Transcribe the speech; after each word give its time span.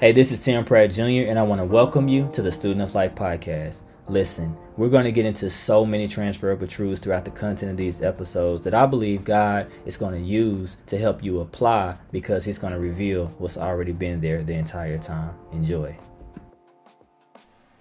Hey, 0.00 0.12
this 0.12 0.32
is 0.32 0.42
Tim 0.42 0.64
Pratt 0.64 0.92
Jr., 0.92 1.28
and 1.28 1.38
I 1.38 1.42
want 1.42 1.60
to 1.60 1.66
welcome 1.66 2.08
you 2.08 2.30
to 2.32 2.40
the 2.40 2.50
Student 2.50 2.80
of 2.80 2.94
Life 2.94 3.14
podcast. 3.14 3.82
Listen, 4.08 4.56
we're 4.78 4.88
going 4.88 5.04
to 5.04 5.12
get 5.12 5.26
into 5.26 5.50
so 5.50 5.84
many 5.84 6.08
transferable 6.08 6.66
truths 6.66 7.02
throughout 7.02 7.26
the 7.26 7.30
content 7.30 7.72
of 7.72 7.76
these 7.76 8.00
episodes 8.00 8.64
that 8.64 8.72
I 8.72 8.86
believe 8.86 9.24
God 9.24 9.70
is 9.84 9.98
going 9.98 10.14
to 10.14 10.26
use 10.26 10.78
to 10.86 10.96
help 10.96 11.22
you 11.22 11.40
apply 11.40 11.98
because 12.12 12.46
He's 12.46 12.56
going 12.56 12.72
to 12.72 12.78
reveal 12.78 13.26
what's 13.36 13.58
already 13.58 13.92
been 13.92 14.22
there 14.22 14.42
the 14.42 14.54
entire 14.54 14.96
time. 14.96 15.34
Enjoy. 15.52 15.94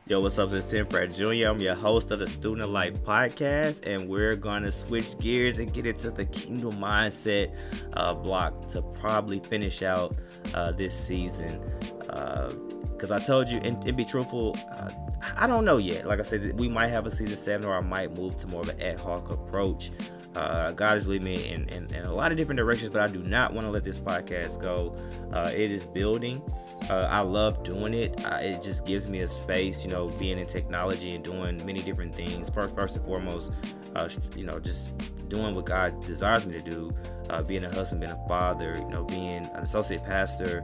Yo, 0.09 0.19
what's 0.19 0.39
up? 0.39 0.51
Is 0.53 0.65
Tim 0.65 0.87
Pratt 0.87 1.13
Jr. 1.13 1.49
I'm 1.49 1.59
your 1.59 1.75
host 1.75 2.09
of 2.09 2.17
the 2.17 2.25
Student 2.25 2.71
Life 2.71 2.95
podcast, 3.03 3.85
and 3.85 4.09
we're 4.09 4.35
going 4.35 4.63
to 4.63 4.71
switch 4.71 5.15
gears 5.19 5.59
and 5.59 5.71
get 5.71 5.85
into 5.85 6.09
the 6.09 6.25
Kingdom 6.25 6.71
Mindset 6.77 7.55
uh, 7.93 8.15
block 8.15 8.69
to 8.69 8.81
probably 8.81 9.39
finish 9.39 9.83
out 9.83 10.15
uh, 10.55 10.71
this 10.71 10.99
season 10.99 11.61
because 11.99 13.11
uh, 13.11 13.17
I 13.17 13.19
told 13.19 13.49
you, 13.49 13.59
and, 13.59 13.77
and 13.87 13.95
be 13.95 14.03
truthful, 14.03 14.57
uh, 14.71 14.89
I 15.37 15.45
don't 15.45 15.63
know 15.63 15.77
yet. 15.77 16.07
Like 16.07 16.19
I 16.19 16.23
said, 16.23 16.59
we 16.59 16.67
might 16.67 16.87
have 16.87 17.05
a 17.05 17.11
season 17.11 17.37
seven, 17.37 17.67
or 17.67 17.77
I 17.77 17.81
might 17.81 18.17
move 18.17 18.35
to 18.39 18.47
more 18.47 18.61
of 18.61 18.69
an 18.69 18.81
ad 18.81 18.99
hoc 18.99 19.29
approach. 19.29 19.91
Uh, 20.35 20.71
God 20.71 20.97
is 20.97 21.07
leading 21.07 21.25
me 21.25 21.49
in, 21.49 21.69
in, 21.69 21.85
in, 21.93 22.05
a 22.05 22.13
lot 22.13 22.31
of 22.31 22.37
different 22.39 22.57
directions, 22.57 22.89
but 22.89 23.01
I 23.01 23.07
do 23.07 23.21
not 23.21 23.53
want 23.53 23.67
to 23.67 23.71
let 23.71 23.83
this 23.83 23.99
podcast 23.99 24.59
go. 24.59 24.95
Uh, 25.31 25.51
it 25.53 25.69
is 25.69 25.85
building. 25.85 26.41
Uh, 26.89 27.07
I 27.09 27.21
love 27.21 27.63
doing 27.63 27.93
it. 27.93 28.19
It 28.25 28.61
just 28.61 28.85
gives 28.85 29.07
me 29.07 29.19
a 29.21 29.27
space, 29.27 29.83
you 29.83 29.89
know, 29.89 30.07
being 30.07 30.39
in 30.39 30.47
technology 30.47 31.15
and 31.15 31.23
doing 31.23 31.63
many 31.65 31.81
different 31.81 32.13
things. 32.13 32.49
First, 32.49 32.75
first 32.75 32.95
and 32.95 33.05
foremost, 33.05 33.51
uh, 33.95 34.09
you 34.35 34.45
know, 34.45 34.59
just 34.59 34.91
doing 35.29 35.53
what 35.53 35.65
God 35.65 36.01
desires 36.05 36.45
me 36.45 36.53
to 36.53 36.61
do. 36.61 36.93
Uh, 37.29 37.43
being 37.43 37.63
a 37.63 37.69
husband, 37.75 38.01
being 38.01 38.11
a 38.11 38.27
father, 38.27 38.75
you 38.79 38.89
know, 38.89 39.03
being 39.03 39.45
an 39.45 39.59
associate 39.61 40.03
pastor, 40.03 40.63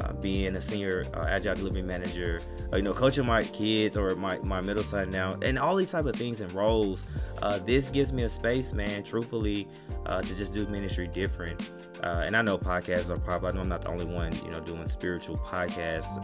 uh, 0.00 0.14
being 0.14 0.56
a 0.56 0.62
senior 0.62 1.04
uh, 1.12 1.26
agile 1.28 1.54
delivery 1.54 1.82
manager, 1.82 2.40
uh, 2.72 2.76
you 2.76 2.82
know, 2.82 2.94
coaching 2.94 3.26
my 3.26 3.42
kids 3.42 3.98
or 3.98 4.16
my, 4.16 4.38
my 4.38 4.62
middle 4.62 4.82
son 4.82 5.10
now, 5.10 5.38
and 5.42 5.58
all 5.58 5.76
these 5.76 5.90
type 5.90 6.06
of 6.06 6.16
things 6.16 6.40
and 6.40 6.50
roles. 6.54 7.06
Uh, 7.42 7.58
this 7.58 7.90
gives 7.90 8.14
me 8.14 8.22
a 8.22 8.28
space, 8.30 8.72
man, 8.72 9.04
truthfully, 9.04 9.68
uh, 10.06 10.22
to 10.22 10.34
just 10.34 10.54
do 10.54 10.66
ministry 10.68 11.06
different. 11.06 11.70
and 12.02 12.34
I 12.34 12.40
know 12.40 12.56
podcasts 12.56 13.10
are 13.10 13.18
popular. 13.18 13.52
I 13.52 13.54
know 13.54 13.60
I'm 13.60 13.68
not 13.68 13.82
the 13.82 13.90
only 13.90 14.06
one, 14.06 14.34
you 14.42 14.50
know, 14.50 14.60
doing 14.60 14.86
spiritual 14.86 15.36
podcasts, 15.36 15.55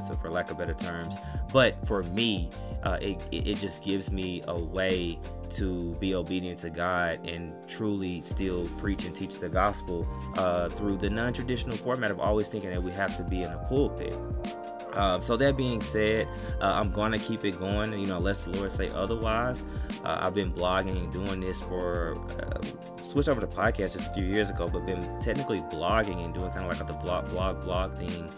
so 0.09 0.17
for 0.21 0.31
lack 0.31 0.51
of 0.51 0.59
better 0.59 0.75
terms. 0.75 1.17
But 1.53 1.87
for 1.87 2.03
me, 2.05 2.51
it, 3.01 3.21
it 3.31 3.57
just 3.57 3.83
gives 3.83 4.11
me 4.11 4.43
a 4.49 4.57
way 4.57 5.19
to 5.53 5.95
be 6.01 6.15
obedient 6.15 6.59
to 6.61 6.71
God 6.71 7.27
and 7.27 7.53
truly 7.69 8.23
still 8.23 8.67
preach 8.79 9.05
and 9.05 9.15
teach 9.15 9.39
the 9.39 9.49
gospel 9.49 10.07
uh, 10.37 10.69
through 10.71 10.97
the 10.99 11.11
non 11.11 11.33
traditional 11.33 11.77
format 11.77 12.11
of 12.11 12.21
always 12.21 12.49
thinking 12.49 12.71
that 12.71 12.83
we 12.83 12.91
have 12.93 13.17
to 13.17 13.23
be 13.23 13.43
in 13.43 13.51
a 13.51 13.59
pulpit. 13.69 14.17
Um, 14.95 15.23
so 15.23 15.37
that 15.39 15.57
being 15.57 15.81
said, 15.81 16.29
uh, 16.61 16.67
I'm 16.75 16.93
to 17.13 17.19
keep 17.19 17.45
it 17.45 17.59
going. 17.59 17.93
You 17.93 18.07
know, 18.07 18.19
unless 18.19 18.45
the 18.45 18.51
Lord 18.51 18.71
say 18.73 18.91
otherwise. 18.91 19.65
Uh, 20.05 20.19
I've 20.21 20.35
been 20.35 20.53
blogging 20.53 20.97
and 20.97 21.13
doing 21.13 21.41
this 21.41 21.61
for 21.61 22.17
uh, 22.41 22.61
switched 23.03 23.29
over 23.29 23.41
to 23.41 23.47
podcast 23.47 23.95
just 23.95 24.11
a 24.11 24.15
few 24.15 24.25
years 24.25 24.51
ago, 24.51 24.69
but 24.69 24.85
been 24.85 25.03
technically 25.21 25.61
blogging 25.63 26.25
and 26.25 26.35
doing 26.35 26.51
kind 26.51 26.71
of 26.71 26.79
like 26.79 26.87
the 26.87 26.93
blog, 26.95 27.29
blog, 27.31 27.63
blog 27.63 27.97
thing 27.97 28.31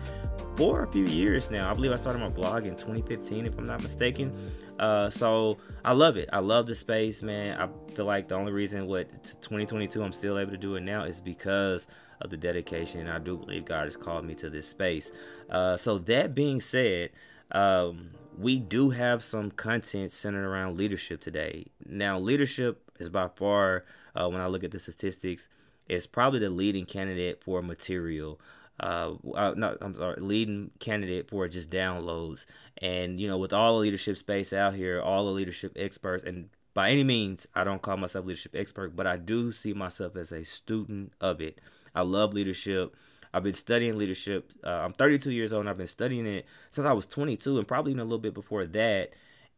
for 0.57 0.83
a 0.83 0.87
few 0.87 1.05
years 1.05 1.51
now. 1.51 1.71
I 1.71 1.75
believe 1.75 1.93
I 1.93 1.97
started 1.97 2.21
my 2.21 2.29
blog 2.29 2.65
in 2.65 2.77
2015, 2.77 3.47
if 3.47 3.59
I'm 3.59 3.67
not 3.67 3.83
mistaken. 3.83 4.33
Uh, 4.79 5.11
so 5.11 5.59
I 5.85 5.93
love 5.93 6.17
it. 6.17 6.29
I 6.33 6.39
love 6.39 6.67
the 6.67 6.75
space, 6.75 7.23
man. 7.23 7.61
I 7.61 7.69
feel 7.95 8.05
like 8.05 8.29
the 8.29 8.37
only 8.37 8.53
reason 8.53 8.87
what 8.87 9.11
2022 9.43 10.03
I'm 10.03 10.13
still 10.13 10.39
able 10.39 10.53
to 10.53 10.57
do 10.57 10.77
it 10.77 10.83
now 10.83 11.05
is 11.05 11.21
because 11.21 11.89
of 12.21 12.31
the 12.31 12.37
dedication. 12.37 13.09
I 13.09 13.19
do 13.19 13.37
believe 13.37 13.65
God 13.65 13.85
has 13.85 13.97
called 13.97 14.25
me 14.25 14.35
to 14.37 14.49
this 14.49 14.69
space. 14.69 15.11
Uh, 15.51 15.77
so 15.77 15.99
that 15.99 16.35
being 16.35 16.61
said, 16.61 17.11
um, 17.51 18.11
we 18.39 18.59
do 18.59 18.91
have 18.91 19.25
some 19.25 19.51
content 19.51 20.13
centered 20.13 20.47
around 20.47 20.77
leadership 20.77 21.21
today. 21.21 21.67
Now, 21.85 22.19
leadership 22.19 22.91
is 22.99 23.09
by 23.09 23.29
far, 23.29 23.85
uh, 24.15 24.29
when 24.29 24.41
I 24.41 24.47
look 24.47 24.63
at 24.63 24.71
the 24.71 24.81
statistics, 24.81 25.49
is 25.89 26.07
probably 26.07 26.39
the 26.39 26.51
leading 26.51 26.87
candidate 26.87 27.43
for 27.45 27.61
material 27.61 28.41
uh, 28.81 29.13
uh 29.35 29.55
no, 29.57 29.77
I'm 29.81 29.95
sorry, 29.95 30.21
leading 30.21 30.71
candidate 30.79 31.31
for 31.31 31.47
just 31.49 31.71
downloads. 31.71 32.47
And 32.79 33.21
you 33.21 33.29
know, 33.29 33.39
with 33.39 33.53
all 33.53 33.75
the 33.75 33.81
leadership 33.81 34.17
space 34.17 34.53
out 34.53 34.75
here, 34.75 35.01
all 35.01 35.25
the 35.25 35.33
leadership 35.33 35.73
experts, 35.77 36.25
and 36.25 36.51
by 36.75 36.91
any 36.91 37.05
means, 37.05 37.47
I 37.55 37.63
don't 37.63 37.83
call 37.83 37.97
myself 37.97 38.27
leadership 38.27 38.55
expert, 38.57 38.97
but 38.97 39.07
I 39.07 39.17
do 39.17 39.53
see 39.53 39.73
myself 39.73 40.17
as 40.17 40.33
a 40.33 40.45
student 40.45 41.13
of 41.21 41.41
it. 41.41 41.61
I 41.95 42.03
love 42.03 42.35
leadership. 42.35 42.95
I've 43.33 43.45
been 43.45 43.55
studying 43.55 43.97
leadership. 43.97 44.53
Uh, 44.63 44.71
I'm 44.71 44.93
32 44.93 45.31
years 45.31 45.53
old, 45.53 45.61
and 45.61 45.71
I've 45.71 45.77
been 45.77 45.87
studying 45.87 46.27
it 46.27 46.47
since 46.71 46.85
I 46.85 46.93
was 46.93 47.07
22, 47.07 47.59
and 47.59 47.67
probably 47.67 47.93
even 47.93 48.01
a 48.01 48.05
little 48.05 48.19
bit 48.19 48.35
before 48.35 48.67
that. 48.67 49.11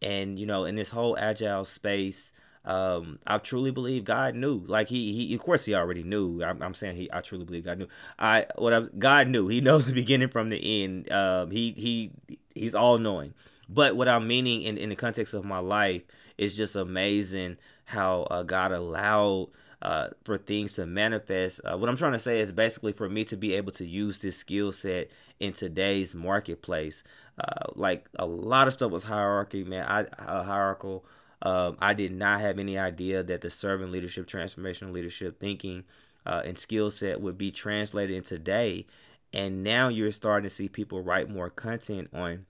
And 0.02 0.38
you 0.38 0.46
know, 0.46 0.64
in 0.64 0.76
this 0.76 0.90
whole 0.90 1.16
agile 1.18 1.64
space, 1.64 2.32
um, 2.66 3.20
I 3.26 3.38
truly 3.38 3.70
believe 3.70 4.04
God 4.04 4.34
knew. 4.34 4.64
Like 4.66 4.88
he, 4.88 5.12
he, 5.14 5.34
of 5.34 5.40
course, 5.40 5.64
he 5.64 5.74
already 5.74 6.02
knew. 6.02 6.42
I'm, 6.42 6.60
I'm 6.60 6.74
saying 6.74 6.96
he, 6.96 7.08
I 7.12 7.20
truly 7.20 7.44
believe 7.44 7.64
God 7.64 7.78
knew. 7.78 7.88
I, 8.18 8.46
what 8.56 8.72
I, 8.72 8.80
God 8.98 9.28
knew. 9.28 9.48
He 9.48 9.60
knows 9.62 9.86
the 9.86 9.92
beginning 9.92 10.28
from 10.28 10.50
the 10.50 10.84
end. 10.84 11.10
Um, 11.10 11.52
he, 11.52 11.72
he, 11.72 12.10
he's 12.54 12.74
all 12.74 12.98
knowing. 12.98 13.34
But 13.68 13.96
what 13.96 14.08
I'm 14.08 14.26
meaning 14.26 14.62
in, 14.62 14.76
in 14.76 14.90
the 14.90 14.96
context 14.96 15.32
of 15.32 15.44
my 15.44 15.58
life 15.58 16.02
is 16.36 16.56
just 16.56 16.76
amazing 16.76 17.56
how 17.86 18.22
uh, 18.24 18.42
God 18.42 18.72
allowed 18.72 19.48
uh, 19.80 20.08
for 20.24 20.38
things 20.38 20.74
to 20.74 20.86
manifest. 20.86 21.60
Uh, 21.64 21.76
what 21.76 21.88
I'm 21.88 21.96
trying 21.96 22.12
to 22.12 22.18
say 22.18 22.40
is 22.40 22.50
basically 22.50 22.92
for 22.92 23.08
me 23.08 23.24
to 23.26 23.36
be 23.36 23.54
able 23.54 23.72
to 23.72 23.86
use 23.86 24.18
this 24.18 24.36
skill 24.36 24.72
set 24.72 25.08
in 25.38 25.52
today's 25.52 26.14
marketplace. 26.14 27.04
Uh, 27.38 27.66
like 27.74 28.08
a 28.18 28.26
lot 28.26 28.66
of 28.66 28.72
stuff 28.72 28.90
was 28.90 29.04
hierarchy, 29.04 29.62
man. 29.62 29.86
I 29.86 30.04
uh, 30.22 30.42
hierarchical. 30.44 31.04
Um, 31.46 31.76
I 31.80 31.94
did 31.94 32.10
not 32.10 32.40
have 32.40 32.58
any 32.58 32.76
idea 32.76 33.22
that 33.22 33.40
the 33.40 33.52
servant 33.52 33.92
leadership, 33.92 34.26
transformational 34.26 34.90
leadership 34.92 35.38
thinking, 35.38 35.84
uh, 36.26 36.42
and 36.44 36.58
skill 36.58 36.90
set 36.90 37.20
would 37.20 37.38
be 37.38 37.52
translated 37.52 38.16
in 38.16 38.24
today. 38.24 38.84
And 39.32 39.62
now 39.62 39.86
you're 39.86 40.10
starting 40.10 40.48
to 40.48 40.52
see 40.52 40.68
people 40.68 41.02
write 41.02 41.30
more 41.30 41.48
content 41.48 42.10
on 42.12 42.46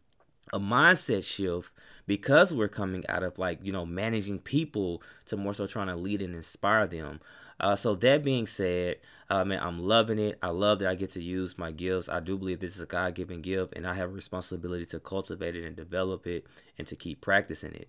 a 0.50 0.58
mindset 0.58 1.24
shift 1.24 1.72
because 2.06 2.54
we're 2.54 2.68
coming 2.68 3.04
out 3.06 3.22
of 3.22 3.38
like 3.38 3.58
you 3.62 3.70
know 3.70 3.84
managing 3.84 4.38
people 4.38 5.02
to 5.26 5.36
more 5.36 5.52
so 5.52 5.66
trying 5.66 5.88
to 5.88 5.96
lead 5.96 6.22
and 6.22 6.34
inspire 6.34 6.86
them. 6.86 7.20
Uh, 7.60 7.76
so 7.76 7.94
that 7.96 8.24
being 8.24 8.46
said, 8.46 8.96
uh, 9.28 9.44
man, 9.44 9.60
I'm 9.62 9.78
loving 9.78 10.18
it. 10.18 10.38
I 10.42 10.48
love 10.48 10.78
that 10.78 10.88
I 10.88 10.94
get 10.94 11.10
to 11.10 11.22
use 11.22 11.58
my 11.58 11.70
gifts. 11.70 12.08
I 12.08 12.20
do 12.20 12.38
believe 12.38 12.60
this 12.60 12.76
is 12.76 12.80
a 12.80 12.86
God 12.86 13.14
given 13.14 13.42
gift, 13.42 13.74
and 13.76 13.86
I 13.86 13.92
have 13.92 14.08
a 14.08 14.14
responsibility 14.14 14.86
to 14.86 15.00
cultivate 15.00 15.54
it 15.54 15.64
and 15.64 15.76
develop 15.76 16.26
it 16.26 16.46
and 16.78 16.86
to 16.86 16.96
keep 16.96 17.20
practicing 17.20 17.74
it. 17.74 17.88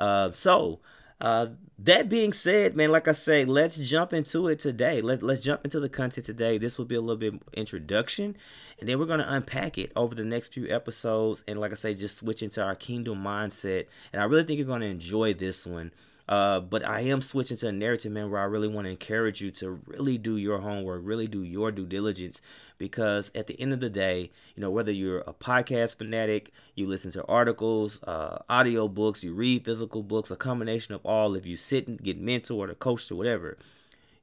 Uh, 0.00 0.32
so, 0.32 0.80
uh, 1.20 1.48
that 1.78 2.08
being 2.08 2.32
said, 2.32 2.76
man, 2.76 2.90
like 2.90 3.08
I 3.08 3.12
say, 3.12 3.44
let's 3.44 3.76
jump 3.76 4.12
into 4.12 4.48
it 4.48 4.58
today. 4.58 5.00
Let, 5.00 5.22
let's 5.22 5.42
jump 5.42 5.64
into 5.64 5.78
the 5.80 5.88
content 5.88 6.26
today. 6.26 6.58
This 6.58 6.78
will 6.78 6.86
be 6.86 6.94
a 6.94 7.00
little 7.00 7.16
bit 7.16 7.42
introduction, 7.52 8.36
and 8.78 8.88
then 8.88 8.98
we're 8.98 9.06
going 9.06 9.20
to 9.20 9.32
unpack 9.32 9.78
it 9.78 9.92
over 9.94 10.14
the 10.14 10.24
next 10.24 10.52
few 10.52 10.68
episodes. 10.68 11.44
And 11.46 11.60
like 11.60 11.72
I 11.72 11.74
say, 11.74 11.94
just 11.94 12.18
switch 12.18 12.42
into 12.42 12.62
our 12.62 12.74
kingdom 12.74 13.22
mindset. 13.22 13.86
And 14.12 14.20
I 14.20 14.24
really 14.24 14.44
think 14.44 14.58
you're 14.58 14.66
going 14.66 14.80
to 14.80 14.86
enjoy 14.86 15.34
this 15.34 15.66
one. 15.66 15.92
Uh, 16.30 16.60
but 16.60 16.86
I 16.86 17.00
am 17.00 17.22
switching 17.22 17.56
to 17.56 17.66
a 17.66 17.72
narrative, 17.72 18.12
man, 18.12 18.30
where 18.30 18.40
I 18.40 18.44
really 18.44 18.68
want 18.68 18.84
to 18.84 18.92
encourage 18.92 19.40
you 19.40 19.50
to 19.50 19.80
really 19.84 20.16
do 20.16 20.36
your 20.36 20.60
homework, 20.60 21.00
really 21.04 21.26
do 21.26 21.42
your 21.42 21.72
due 21.72 21.86
diligence, 21.86 22.40
because 22.78 23.32
at 23.34 23.48
the 23.48 23.60
end 23.60 23.72
of 23.72 23.80
the 23.80 23.90
day, 23.90 24.30
you 24.54 24.60
know, 24.60 24.70
whether 24.70 24.92
you're 24.92 25.22
a 25.26 25.34
podcast 25.34 25.98
fanatic, 25.98 26.52
you 26.76 26.86
listen 26.86 27.10
to 27.10 27.26
articles, 27.26 28.00
uh, 28.04 28.38
audio 28.48 28.86
books, 28.86 29.24
you 29.24 29.34
read 29.34 29.64
physical 29.64 30.04
books, 30.04 30.30
a 30.30 30.36
combination 30.36 30.94
of 30.94 31.04
all, 31.04 31.34
if 31.34 31.46
you 31.46 31.56
sit 31.56 31.88
and 31.88 32.00
get 32.00 32.24
mentored 32.24 32.70
or 32.70 32.74
coached 32.74 33.10
or 33.10 33.16
whatever, 33.16 33.58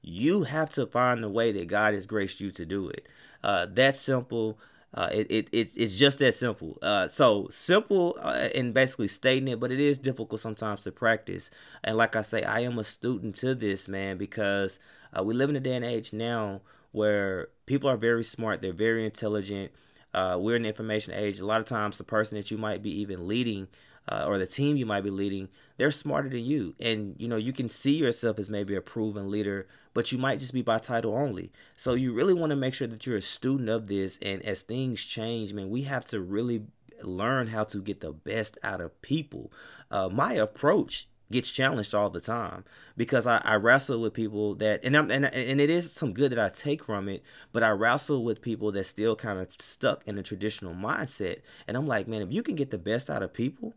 you 0.02 0.44
have 0.44 0.70
to 0.70 0.86
find 0.86 1.22
the 1.22 1.28
way 1.30 1.52
that 1.52 1.68
God 1.68 1.94
has 1.94 2.06
graced 2.06 2.40
you 2.40 2.52
to 2.52 2.66
do 2.66 2.88
it. 2.88 3.06
Uh, 3.44 3.68
that's 3.70 4.00
simple. 4.00 4.58
Uh, 4.98 5.10
it, 5.12 5.28
it, 5.30 5.50
it, 5.52 5.70
it's 5.76 5.94
just 5.94 6.18
that 6.18 6.34
simple. 6.34 6.76
Uh, 6.82 7.08
so 7.08 7.48
simple 7.52 8.18
uh, 8.20 8.50
in 8.56 8.72
basically 8.72 9.08
stating 9.08 9.48
it, 9.48 9.60
but 9.60 9.72
it 9.72 9.80
is 9.80 10.00
difficult 10.00 10.42
sometimes 10.42 10.82
to 10.82 10.92
practice. 10.92 11.52
And 11.84 11.96
like 11.98 12.16
I 12.16 12.24
say, 12.24 12.42
I 12.42 12.62
am 12.62 12.80
a 12.80 12.84
student 12.84 13.36
to 13.36 13.54
this, 13.54 13.88
man, 13.88 14.18
because 14.18 14.80
uh, 15.16 15.24
we 15.24 15.36
live 15.36 15.52
in 15.52 15.56
a 15.56 15.60
day 15.60 15.76
and 15.76 15.86
age 15.86 16.14
now 16.14 16.62
where 16.94 17.50
people 17.68 17.88
are 17.88 17.96
very 17.96 18.24
smart, 18.24 18.64
they're 18.64 18.74
very 18.74 19.06
intelligent. 19.06 19.72
Uh, 20.16 20.36
we're 20.40 20.56
in 20.56 20.64
the 20.64 20.70
information 20.70 21.14
age. 21.14 21.40
A 21.40 21.46
lot 21.46 21.62
of 21.62 21.68
times, 21.68 22.00
the 22.00 22.04
person 22.04 22.36
that 22.36 22.50
you 22.50 22.58
might 22.58 22.82
be 22.82 22.90
even 23.00 23.28
leading 23.28 23.68
uh, 24.08 24.26
or 24.26 24.38
the 24.38 24.48
team 24.48 24.78
you 24.78 24.86
might 24.86 25.04
be 25.04 25.10
leading, 25.10 25.50
they're 25.78 25.92
smarter 25.92 26.30
than 26.30 26.44
you. 26.46 26.76
And, 26.80 27.16
you 27.18 27.28
know, 27.28 27.36
you 27.36 27.54
can 27.54 27.70
see 27.70 27.96
yourself 27.96 28.40
as 28.40 28.50
maybe 28.50 28.76
a 28.76 28.82
proven 28.82 29.30
leader, 29.30 29.68
but 29.94 30.12
you 30.12 30.18
might 30.18 30.40
just 30.40 30.54
be 30.54 30.62
by 30.62 30.80
title 30.80 31.14
only. 31.14 31.52
So 31.76 31.94
you 31.94 32.14
really 32.14 32.34
want 32.34 32.52
to 32.52 32.56
make 32.56 32.74
sure 32.74 32.88
that 32.88 33.06
you're 33.06 33.18
a 33.18 33.22
student 33.22 33.70
of 33.70 33.88
this. 33.88 34.18
And 34.22 34.42
as 34.44 34.62
things 34.62 35.04
change, 35.04 35.54
man, 35.54 35.70
we 35.70 35.84
have 35.84 36.06
to 36.06 36.20
really 36.20 36.64
learn 37.04 37.48
how 37.48 37.64
to 37.66 37.82
get 37.82 38.02
the 38.02 38.12
best 38.12 38.58
out 38.64 38.82
of 38.82 39.02
people. 39.02 39.52
Uh, 39.92 40.10
my 40.10 40.34
approach 40.34 41.08
gets 41.32 41.52
challenged 41.52 41.94
all 41.94 42.10
the 42.10 42.22
time 42.22 42.64
because 42.96 43.28
I, 43.28 43.38
I 43.40 43.56
wrestle 43.56 44.00
with 44.00 44.14
people 44.14 44.56
that 44.56 44.80
and 44.84 44.96
I'm 44.96 45.12
and, 45.12 45.26
and 45.26 45.60
it 45.60 45.70
is 45.70 45.92
some 45.92 46.14
good 46.14 46.32
that 46.32 46.40
I 46.40 46.50
take 46.50 46.84
from 46.84 47.10
it, 47.10 47.22
but 47.52 47.64
I 47.64 47.70
wrestle 47.70 48.24
with 48.24 48.42
people 48.42 48.72
that 48.72 48.86
still 48.86 49.16
kind 49.16 49.40
of 49.40 49.52
stuck 49.52 50.08
in 50.08 50.18
a 50.18 50.24
traditional 50.24 50.74
mindset. 50.74 51.42
And 51.68 51.76
I'm 51.76 51.88
like, 51.88 52.08
man, 52.08 52.22
if 52.22 52.32
you 52.32 52.44
can 52.44 52.56
get 52.56 52.72
the 52.72 52.78
best 52.78 53.10
out 53.10 53.24
of 53.24 53.34
people 53.34 53.74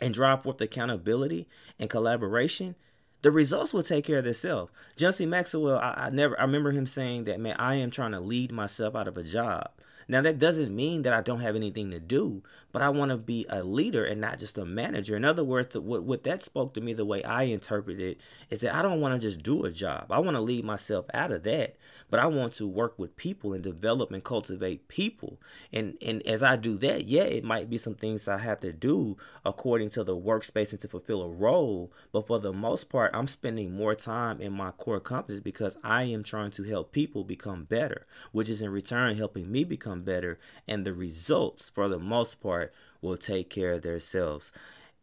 and 0.00 0.14
drive 0.14 0.42
forth 0.42 0.60
accountability 0.60 1.48
and 1.78 1.90
collaboration, 1.90 2.74
the 3.22 3.30
results 3.30 3.72
will 3.72 3.82
take 3.82 4.04
care 4.04 4.18
of 4.18 4.24
themselves. 4.24 4.70
C. 4.96 5.26
Maxwell, 5.26 5.78
I, 5.78 5.94
I 5.96 6.10
never 6.10 6.38
I 6.38 6.44
remember 6.44 6.72
him 6.72 6.86
saying 6.86 7.24
that, 7.24 7.40
man, 7.40 7.56
I 7.58 7.76
am 7.76 7.90
trying 7.90 8.12
to 8.12 8.20
lead 8.20 8.52
myself 8.52 8.94
out 8.94 9.08
of 9.08 9.16
a 9.16 9.22
job. 9.22 9.70
Now 10.08 10.20
that 10.20 10.38
doesn't 10.38 10.74
mean 10.74 11.02
that 11.02 11.12
I 11.12 11.20
don't 11.20 11.40
have 11.40 11.56
anything 11.56 11.90
to 11.90 11.98
do, 11.98 12.42
but 12.70 12.80
I 12.80 12.90
want 12.90 13.10
to 13.10 13.16
be 13.16 13.44
a 13.48 13.64
leader 13.64 14.04
and 14.04 14.20
not 14.20 14.38
just 14.38 14.56
a 14.56 14.64
manager. 14.64 15.16
In 15.16 15.24
other 15.24 15.42
words, 15.42 15.68
the, 15.68 15.80
what 15.80 16.04
what 16.04 16.22
that 16.24 16.42
spoke 16.42 16.74
to 16.74 16.80
me, 16.80 16.92
the 16.92 17.04
way 17.04 17.24
I 17.24 17.44
interpret 17.44 17.98
it, 17.98 18.18
is 18.48 18.60
that 18.60 18.74
I 18.74 18.82
don't 18.82 19.00
want 19.00 19.20
to 19.20 19.26
just 19.26 19.42
do 19.42 19.64
a 19.64 19.72
job. 19.72 20.12
I 20.12 20.20
want 20.20 20.36
to 20.36 20.40
lead 20.40 20.64
myself 20.64 21.06
out 21.12 21.32
of 21.32 21.42
that, 21.42 21.76
but 22.10 22.20
I 22.20 22.26
want 22.26 22.52
to 22.54 22.66
work 22.66 22.98
with 22.98 23.16
people 23.16 23.52
and 23.52 23.62
develop 23.62 24.10
and 24.12 24.22
cultivate 24.22 24.88
people. 24.88 25.40
And 25.72 25.96
and 26.02 26.20
as 26.26 26.42
I 26.42 26.56
do 26.56 26.76
that, 26.78 27.06
yeah, 27.06 27.24
it 27.24 27.44
might 27.44 27.70
be 27.70 27.78
some 27.78 27.94
things 27.94 28.28
I 28.28 28.38
have 28.38 28.60
to 28.60 28.72
do 28.72 29.16
according 29.44 29.90
to 29.90 30.04
the 30.04 30.16
workspace 30.16 30.72
and 30.72 30.80
to 30.80 30.88
fulfill 30.88 31.22
a 31.22 31.28
role. 31.28 31.90
But 32.12 32.26
for 32.26 32.38
the 32.38 32.52
most 32.52 32.90
part, 32.90 33.10
I'm 33.14 33.28
spending 33.28 33.74
more 33.74 33.94
time 33.94 34.40
in 34.40 34.52
my 34.52 34.72
core 34.72 35.00
competence 35.00 35.40
because 35.40 35.78
I 35.82 36.04
am 36.04 36.22
trying 36.22 36.50
to 36.52 36.64
help 36.64 36.92
people 36.92 37.24
become 37.24 37.64
better, 37.64 38.06
which 38.32 38.48
is 38.48 38.62
in 38.62 38.70
return 38.70 39.16
helping 39.16 39.50
me 39.50 39.64
become 39.64 39.86
become 39.86 40.02
better, 40.02 40.38
and 40.66 40.84
the 40.84 40.92
results, 40.92 41.68
for 41.68 41.88
the 41.88 41.98
most 41.98 42.40
part, 42.42 42.72
will 43.00 43.16
take 43.16 43.50
care 43.50 43.72
of 43.72 43.82
themselves. 43.82 44.52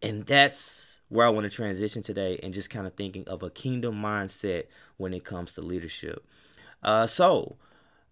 And 0.01 0.25
that's 0.25 1.00
where 1.07 1.25
I 1.25 1.29
want 1.29 1.50
to 1.50 1.55
transition 1.55 2.03
today 2.03 2.39
and 2.44 2.53
just 2.53 2.69
kind 2.69 2.85
of 2.85 2.94
thinking 2.94 3.25
of 3.27 3.41
a 3.41 3.50
kingdom 3.50 3.95
mindset 3.95 4.65
when 4.97 5.13
it 5.13 5.23
comes 5.23 5.53
to 5.53 5.61
leadership. 5.61 6.25
Uh, 6.83 7.07
so, 7.07 7.56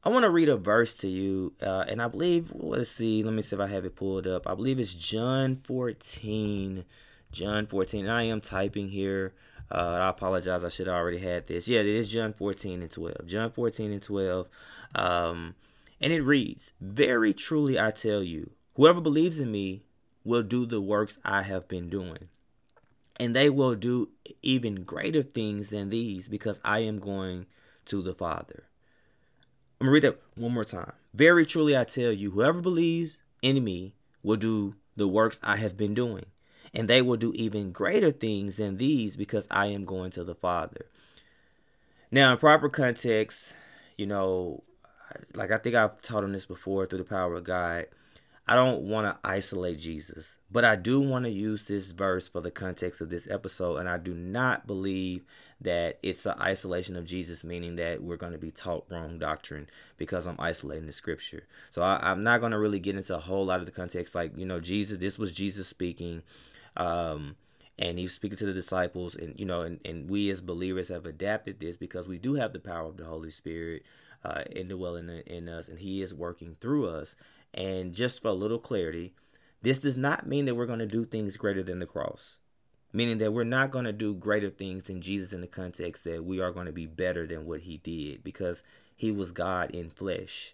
I 0.04 0.10
want 0.10 0.24
to 0.24 0.30
read 0.30 0.50
a 0.50 0.58
verse 0.58 0.96
to 0.98 1.08
you, 1.08 1.54
uh, 1.62 1.86
and 1.88 2.02
I 2.02 2.08
believe, 2.08 2.52
let's 2.56 2.90
see, 2.90 3.24
let 3.24 3.34
me 3.34 3.44
see 3.44 3.56
if 3.56 3.62
I 3.62 3.68
have 3.68 3.86
it 3.86 3.96
pulled 3.96 4.26
up. 4.26 4.48
I 4.48 4.56
believe 4.56 4.80
it's 4.80 4.94
John 4.94 5.58
14. 5.64 6.86
John 7.32 7.68
14. 7.68 8.10
I 8.10 8.24
am 8.24 8.42
typing 8.42 8.90
here. 8.90 9.34
Uh, 9.70 10.00
I 10.02 10.10
apologize. 10.10 10.64
I 10.64 10.70
should 10.70 10.88
have 10.88 10.96
already 10.96 11.20
had 11.20 11.48
this. 11.48 11.68
Yeah, 11.68 11.82
it 11.82 11.86
is 11.86 12.12
John 12.12 12.34
14 12.34 12.82
and 12.82 12.92
12. 12.92 13.28
John 13.28 13.52
14 13.52 13.92
and 13.92 14.02
12. 14.02 14.50
Um, 14.96 15.56
and 16.02 16.12
it 16.12 16.22
reads, 16.22 16.74
Very 16.82 17.34
truly 17.34 17.80
I 17.80 17.92
tell 17.92 18.24
you, 18.24 18.52
whoever 18.76 19.02
believes 19.02 19.40
in 19.40 19.52
me 19.52 19.84
will 20.24 20.44
do 20.44 20.66
the 20.66 20.82
works 20.82 21.20
I 21.24 21.44
have 21.44 21.68
been 21.68 21.90
doing. 21.90 22.30
And 23.18 23.36
they 23.36 23.50
will 23.52 23.76
do 23.76 24.10
even 24.42 24.84
greater 24.84 25.22
things 25.22 25.70
than 25.70 25.90
these 25.90 26.28
because 26.28 26.60
I 26.66 26.80
am 26.80 26.98
going 26.98 27.46
to 27.86 28.02
the 28.02 28.14
Father. 28.14 28.66
I'm 29.80 29.88
going 29.88 30.02
to 30.02 30.08
read 30.08 30.14
that 30.14 30.22
one 30.36 30.54
more 30.54 30.64
time. 30.64 30.94
Very 31.14 31.46
truly 31.46 31.76
I 31.76 31.84
tell 31.84 32.12
you, 32.12 32.32
whoever 32.32 32.62
believes 32.62 33.16
in 33.42 33.64
me 33.64 33.96
will 34.24 34.38
do 34.38 34.76
the 34.96 35.08
works 35.08 35.40
I 35.42 35.58
have 35.58 35.76
been 35.76 35.94
doing. 35.94 36.26
And 36.74 36.88
they 36.88 37.02
will 37.02 37.18
do 37.18 37.34
even 37.34 37.72
greater 37.72 38.12
things 38.12 38.58
than 38.58 38.78
these 38.78 39.18
because 39.18 39.48
I 39.52 39.66
am 39.68 39.84
going 39.84 40.12
to 40.12 40.24
the 40.24 40.36
Father. 40.36 40.86
Now, 42.12 42.32
in 42.32 42.38
proper 42.38 42.70
context, 42.70 43.54
you 43.98 44.06
know, 44.06 44.64
like 45.34 45.52
I 45.52 45.58
think 45.58 45.76
I've 45.76 46.02
taught 46.02 46.24
on 46.24 46.32
this 46.32 46.46
before 46.46 46.86
through 46.86 47.00
the 47.00 47.04
power 47.04 47.36
of 47.36 47.44
God. 47.44 47.86
I 48.48 48.56
don't 48.56 48.82
want 48.82 49.08
to 49.08 49.28
isolate 49.28 49.80
Jesus, 49.80 50.38
but 50.52 50.66
I 50.66 50.76
do 50.76 51.00
want 51.00 51.26
to 51.26 51.32
use 51.32 51.66
this 51.66 51.92
verse 51.92 52.28
for 52.28 52.42
the 52.42 52.52
context 52.52 53.00
of 53.00 53.10
this 53.10 53.28
episode. 53.30 53.78
And 53.78 53.88
I 53.88 53.98
do 53.98 54.14
not 54.14 54.68
believe 54.68 55.26
that 55.62 56.00
it's 56.02 56.26
an 56.26 56.40
isolation 56.40 56.96
of 56.96 57.06
Jesus, 57.06 57.44
meaning 57.44 57.76
that 57.76 58.02
we're 58.02 58.18
going 58.18 58.34
to 58.34 58.40
be 58.40 58.52
taught 58.52 58.86
wrong 58.90 59.20
doctrine 59.20 59.70
because 59.98 60.26
I'm 60.26 60.40
isolating 60.40 60.88
the 60.88 60.94
scripture. 60.94 61.46
So 61.70 61.82
I, 61.82 62.12
am 62.12 62.24
not 62.24 62.40
going 62.40 62.52
to 62.52 62.60
really 62.60 62.80
get 62.80 62.96
into 62.96 63.16
a 63.16 63.20
whole 63.20 63.46
lot 63.46 63.60
of 63.60 63.66
the 63.66 63.72
context. 63.72 64.16
Like, 64.16 64.38
you 64.38 64.46
know, 64.46 64.60
Jesus, 64.60 64.98
this 64.98 65.20
was 65.20 65.34
Jesus 65.34 65.68
speaking. 65.68 66.24
Um, 66.76 67.36
and 67.78 67.98
he 67.98 68.06
was 68.06 68.14
speaking 68.14 68.38
to 68.38 68.46
the 68.46 68.54
disciples 68.54 69.16
and 69.16 69.38
you 69.40 69.46
know 69.46 69.62
and, 69.62 69.80
and 69.84 70.08
we 70.08 70.30
as 70.30 70.40
believers 70.40 70.90
have 70.90 71.06
adapted 71.06 71.60
this 71.60 71.78
because 71.78 72.08
we 72.08 72.20
do 72.20 72.36
have 72.36 72.54
the 72.54 72.60
power 72.60 72.88
of 72.88 72.98
the 72.98 73.06
holy 73.06 73.32
spirit 73.32 73.84
uh, 74.24 74.44
indwelling 74.52 75.10
in 75.26 75.50
us, 75.50 75.68
and 75.68 75.80
He 75.80 76.02
is 76.02 76.14
working 76.14 76.56
through 76.60 76.88
us. 76.88 77.16
And 77.54 77.94
just 77.94 78.22
for 78.22 78.30
a 78.30 78.34
little 78.34 78.60
clarity, 78.60 79.14
this 79.62 79.82
does 79.82 79.98
not 79.98 80.28
mean 80.28 80.46
that 80.46 80.56
we're 80.56 80.66
going 80.66 80.80
to 80.80 80.86
do 80.86 81.06
things 81.06 81.38
greater 81.38 81.64
than 81.64 81.80
the 81.80 81.86
cross, 81.86 82.40
meaning 82.94 83.18
that 83.20 83.34
we're 83.34 83.44
not 83.44 83.72
going 83.72 83.86
to 83.86 83.94
do 83.94 84.16
greater 84.16 84.50
things 84.50 84.84
than 84.84 85.02
Jesus 85.02 85.34
in 85.34 85.42
the 85.42 85.48
context 85.48 86.04
that 86.04 86.26
we 86.26 86.40
are 86.40 86.52
going 86.52 86.66
to 86.66 86.72
be 86.72 86.86
better 86.86 87.26
than 87.26 87.46
what 87.46 87.62
He 87.62 87.78
did 87.78 88.24
because 88.24 88.64
He 88.96 89.12
was 89.12 89.32
God 89.32 89.72
in 89.72 89.90
flesh. 89.90 90.54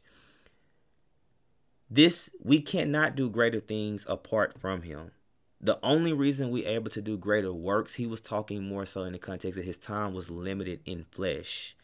This 1.89 2.29
we 2.43 2.61
cannot 2.61 3.15
do 3.15 3.29
greater 3.29 3.59
things 3.59 4.05
apart 4.09 4.59
from 4.59 4.83
Him. 4.83 5.11
The 5.59 5.79
only 5.81 6.13
reason 6.13 6.51
we're 6.51 6.67
able 6.67 6.91
to 6.91 7.01
do 7.01 7.17
greater 7.17 7.51
works, 7.51 7.95
he 7.95 8.05
was 8.05 8.21
talking 8.21 8.63
more 8.63 8.85
so 8.85 9.03
in 9.03 9.13
the 9.13 9.19
context 9.19 9.57
that 9.57 9.65
his 9.65 9.77
time 9.77 10.13
was 10.13 10.29
limited 10.29 10.81
in 10.85 11.05
flesh. 11.11 11.75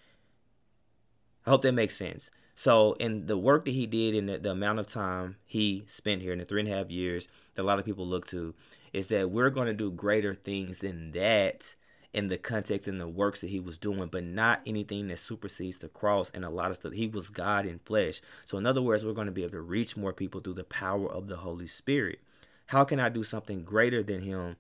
I 1.46 1.50
hope 1.50 1.64
that 1.64 1.72
makes 1.72 1.98
sense. 1.98 2.30
So, 2.56 2.94
in 2.94 3.26
the 3.26 3.38
work 3.38 3.66
that 3.66 3.72
he 3.72 3.88
did 3.88 4.14
in 4.14 4.28
the, 4.28 4.38
the, 4.38 4.52
amount 4.52 4.78
of 4.78 4.86
time 4.86 5.38
he 5.46 5.86
spent 5.88 6.22
here 6.22 6.32
in 6.32 6.38
the 6.38 6.46
three 6.46 6.62
and 6.62 6.70
a 6.70 6.76
half 6.76 6.92
years 6.92 7.28
that 7.56 7.64
a 7.64 7.66
lot 7.66 7.80
of 7.80 7.86
people 7.86 8.06
look 8.06 8.28
to, 8.28 8.54
is 8.94 9.08
that 9.10 9.32
we're 9.32 9.50
going 9.50 9.68
to 9.68 9.74
do 9.74 9.92
greater 9.92 10.34
things 10.34 10.80
than 10.80 11.12
that 11.12 11.76
in 12.14 12.28
the 12.28 12.38
context 12.38 12.88
and 12.88 13.02
the 13.02 13.08
works 13.08 13.42
that 13.42 13.50
he 13.50 13.60
was 13.60 13.78
doing, 13.78 14.08
but 14.08 14.24
not 14.24 14.62
anything 14.68 15.08
that 15.08 15.18
supersedes 15.18 15.80
the 15.80 15.90
cross 15.90 16.30
and 16.32 16.46
a 16.46 16.50
lot 16.50 16.70
of 16.70 16.78
stuff. 16.78 16.94
He 16.94 17.08
was 17.08 17.30
God 17.30 17.66
in 17.66 17.80
flesh. 17.80 18.22
So, 18.46 18.58
in 18.58 18.68
other 18.68 18.84
words, 18.84 19.04
we're 19.04 19.14
going 19.14 19.26
to 19.26 19.34
be 19.34 19.42
able 19.42 19.54
to 19.54 19.62
reach 19.62 19.98
more 19.98 20.14
people 20.14 20.40
through 20.40 20.54
the 20.54 20.64
power 20.64 21.12
of 21.12 21.28
the 21.28 21.38
Holy 21.38 21.68
Spirit. 21.68 22.20
How 22.68 22.84
can 22.84 23.00
I 23.00 23.10
do 23.10 23.24
something 23.24 23.64
greater 23.64 24.04
than 24.04 24.22
him 24.22 24.58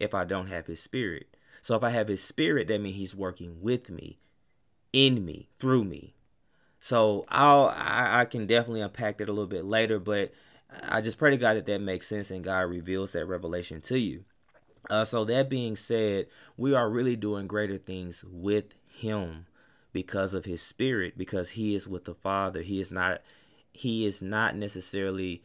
if 0.00 0.14
I 0.14 0.24
don't 0.24 0.48
have 0.48 0.66
his 0.66 0.82
spirit? 0.82 1.28
So, 1.62 1.76
if 1.76 1.84
I 1.84 1.90
have 1.90 2.08
his 2.08 2.24
spirit, 2.24 2.66
that 2.68 2.80
means 2.80 2.96
he's 2.96 3.14
working 3.14 3.62
with 3.62 3.88
me, 3.88 4.18
in 4.92 5.24
me, 5.24 5.48
through 5.58 5.84
me. 5.84 6.16
So 6.86 7.24
I'll 7.28 7.74
I, 7.74 8.20
I 8.20 8.24
can 8.26 8.46
definitely 8.46 8.80
unpack 8.80 9.18
that 9.18 9.28
a 9.28 9.32
little 9.32 9.48
bit 9.48 9.64
later, 9.64 9.98
but 9.98 10.32
I 10.70 11.00
just 11.00 11.18
pray 11.18 11.30
to 11.30 11.36
God 11.36 11.54
that 11.54 11.66
that 11.66 11.80
makes 11.80 12.06
sense 12.06 12.30
and 12.30 12.44
God 12.44 12.60
reveals 12.60 13.12
that 13.12 13.26
revelation 13.26 13.80
to 13.82 13.98
you. 13.98 14.24
Uh, 14.88 15.04
so 15.04 15.24
that 15.24 15.48
being 15.48 15.76
said, 15.76 16.26
we 16.56 16.74
are 16.74 16.90
really 16.90 17.16
doing 17.16 17.46
greater 17.46 17.78
things 17.78 18.24
with 18.28 18.66
Him 18.88 19.46
because 19.92 20.34
of 20.34 20.44
His 20.44 20.62
Spirit, 20.62 21.18
because 21.18 21.50
He 21.50 21.74
is 21.74 21.88
with 21.88 22.04
the 22.04 22.14
Father. 22.14 22.62
He 22.62 22.80
is 22.80 22.90
not 22.90 23.20
He 23.72 24.06
is 24.06 24.22
not 24.22 24.56
necessarily 24.56 25.42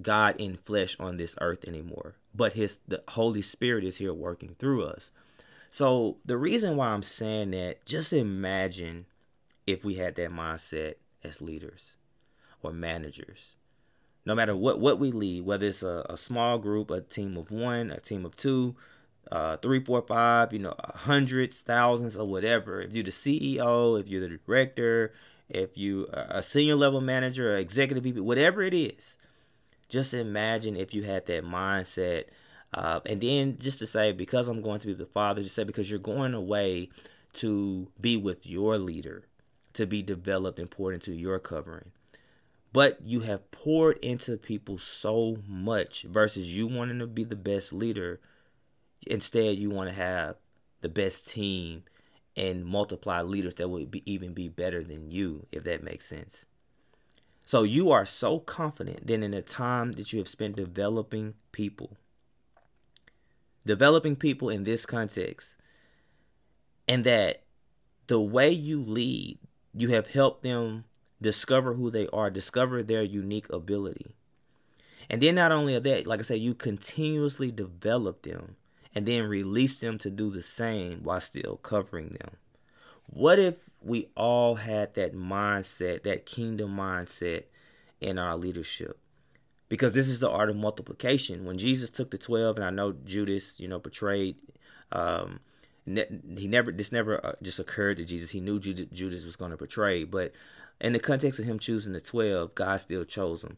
God 0.00 0.36
in 0.38 0.56
flesh 0.56 0.96
on 0.98 1.16
this 1.16 1.36
earth 1.40 1.64
anymore, 1.66 2.14
but 2.34 2.54
His 2.54 2.78
the 2.86 3.02
Holy 3.08 3.42
Spirit 3.42 3.84
is 3.84 3.98
here 3.98 4.14
working 4.14 4.56
through 4.58 4.84
us. 4.84 5.10
So 5.70 6.18
the 6.24 6.36
reason 6.38 6.76
why 6.76 6.88
I'm 6.88 7.02
saying 7.02 7.50
that, 7.50 7.84
just 7.84 8.12
imagine 8.12 9.06
if 9.66 9.84
we 9.84 9.96
had 9.96 10.14
that 10.16 10.30
mindset 10.30 10.94
as 11.22 11.42
leaders 11.42 11.96
or 12.62 12.72
managers. 12.72 13.56
No 14.26 14.34
matter 14.34 14.56
what, 14.56 14.80
what 14.80 14.98
we 14.98 15.12
lead, 15.12 15.46
whether 15.46 15.66
it's 15.66 15.82
a, 15.82 16.04
a 16.10 16.16
small 16.16 16.58
group, 16.58 16.90
a 16.90 17.00
team 17.00 17.36
of 17.36 17.50
one, 17.50 17.90
a 17.90 18.00
team 18.00 18.26
of 18.26 18.36
two, 18.36 18.74
uh, 19.30 19.56
three, 19.58 19.82
four, 19.82 20.02
five, 20.02 20.52
you 20.52 20.58
know, 20.58 20.74
hundreds, 20.80 21.60
thousands, 21.60 22.16
or 22.16 22.26
whatever. 22.26 22.82
If 22.82 22.92
you're 22.92 23.04
the 23.04 23.10
CEO, 23.10 23.98
if 23.98 24.08
you're 24.08 24.28
the 24.28 24.38
director, 24.46 25.12
if 25.48 25.78
you 25.78 26.08
are 26.12 26.26
a 26.30 26.42
senior 26.42 26.74
level 26.74 27.00
manager, 27.00 27.56
executive 27.56 28.04
VP, 28.04 28.20
whatever 28.20 28.62
it 28.62 28.74
is, 28.74 29.16
just 29.88 30.12
imagine 30.12 30.76
if 30.76 30.92
you 30.92 31.04
had 31.04 31.26
that 31.26 31.44
mindset. 31.44 32.24
Uh, 32.74 33.00
and 33.06 33.20
then 33.20 33.56
just 33.58 33.78
to 33.78 33.86
say, 33.86 34.12
because 34.12 34.48
I'm 34.48 34.60
going 34.60 34.80
to 34.80 34.88
be 34.88 34.94
the 34.94 35.06
father, 35.06 35.42
just 35.42 35.54
say 35.54 35.64
because 35.64 35.88
you're 35.88 35.98
going 36.00 36.34
away 36.34 36.90
to 37.34 37.88
be 38.00 38.16
with 38.16 38.46
your 38.46 38.76
leader 38.76 39.24
to 39.74 39.86
be 39.86 40.02
developed 40.02 40.70
poured 40.70 40.94
into 40.94 41.12
your 41.12 41.38
covering. 41.38 41.92
But 42.76 42.98
you 43.02 43.20
have 43.20 43.50
poured 43.50 43.96
into 44.02 44.36
people 44.36 44.76
so 44.76 45.38
much 45.48 46.02
versus 46.02 46.54
you 46.54 46.66
wanting 46.66 46.98
to 46.98 47.06
be 47.06 47.24
the 47.24 47.34
best 47.34 47.72
leader. 47.72 48.20
Instead, 49.06 49.56
you 49.56 49.70
want 49.70 49.88
to 49.88 49.96
have 49.96 50.36
the 50.82 50.90
best 50.90 51.26
team 51.26 51.84
and 52.36 52.66
multiply 52.66 53.22
leaders 53.22 53.54
that 53.54 53.68
would 53.68 53.90
be, 53.90 54.02
even 54.04 54.34
be 54.34 54.50
better 54.50 54.84
than 54.84 55.10
you, 55.10 55.46
if 55.50 55.64
that 55.64 55.82
makes 55.82 56.04
sense. 56.04 56.44
So 57.46 57.62
you 57.62 57.90
are 57.90 58.04
so 58.04 58.40
confident 58.40 59.06
that 59.06 59.22
in 59.22 59.30
the 59.30 59.40
time 59.40 59.92
that 59.92 60.12
you 60.12 60.18
have 60.18 60.28
spent 60.28 60.56
developing 60.56 61.32
people, 61.52 61.96
developing 63.64 64.16
people 64.16 64.50
in 64.50 64.64
this 64.64 64.84
context, 64.84 65.56
and 66.86 67.04
that 67.04 67.42
the 68.06 68.20
way 68.20 68.50
you 68.50 68.82
lead, 68.82 69.38
you 69.72 69.88
have 69.92 70.08
helped 70.08 70.42
them 70.42 70.84
discover 71.20 71.74
who 71.74 71.90
they 71.90 72.06
are, 72.12 72.30
discover 72.30 72.82
their 72.82 73.02
unique 73.02 73.50
ability. 73.50 74.14
And 75.08 75.22
then 75.22 75.36
not 75.36 75.52
only 75.52 75.78
that, 75.78 76.06
like 76.06 76.20
I 76.20 76.22
said, 76.22 76.40
you 76.40 76.54
continuously 76.54 77.50
develop 77.50 78.22
them 78.22 78.56
and 78.94 79.06
then 79.06 79.24
release 79.24 79.76
them 79.76 79.98
to 79.98 80.10
do 80.10 80.30
the 80.30 80.42
same 80.42 81.02
while 81.02 81.20
still 81.20 81.56
covering 81.58 82.16
them. 82.20 82.36
What 83.06 83.38
if 83.38 83.56
we 83.80 84.08
all 84.16 84.56
had 84.56 84.94
that 84.94 85.14
mindset, 85.14 86.02
that 86.02 86.26
kingdom 86.26 86.76
mindset 86.76 87.44
in 88.00 88.18
our 88.18 88.36
leadership? 88.36 88.98
Because 89.68 89.92
this 89.92 90.08
is 90.08 90.20
the 90.20 90.30
art 90.30 90.50
of 90.50 90.56
multiplication. 90.56 91.44
When 91.44 91.58
Jesus 91.58 91.90
took 91.90 92.10
the 92.10 92.18
12, 92.18 92.56
and 92.56 92.64
I 92.64 92.70
know 92.70 92.92
Judas, 92.92 93.58
you 93.60 93.68
know, 93.68 93.78
betrayed, 93.78 94.36
um, 94.92 95.40
he 95.86 96.48
never, 96.48 96.72
this 96.72 96.90
never 96.90 97.24
uh, 97.24 97.32
just 97.42 97.58
occurred 97.58 97.98
to 97.98 98.04
Jesus. 98.04 98.30
He 98.30 98.40
knew 98.40 98.58
Judas 98.58 99.24
was 99.24 99.36
going 99.36 99.52
to 99.52 99.56
betray, 99.56 100.04
but 100.04 100.32
in 100.80 100.92
the 100.92 100.98
context 100.98 101.38
of 101.38 101.46
him 101.46 101.58
choosing 101.58 101.92
the 101.92 102.00
12, 102.00 102.54
God 102.54 102.80
still 102.80 103.04
chose 103.04 103.42
him. 103.42 103.56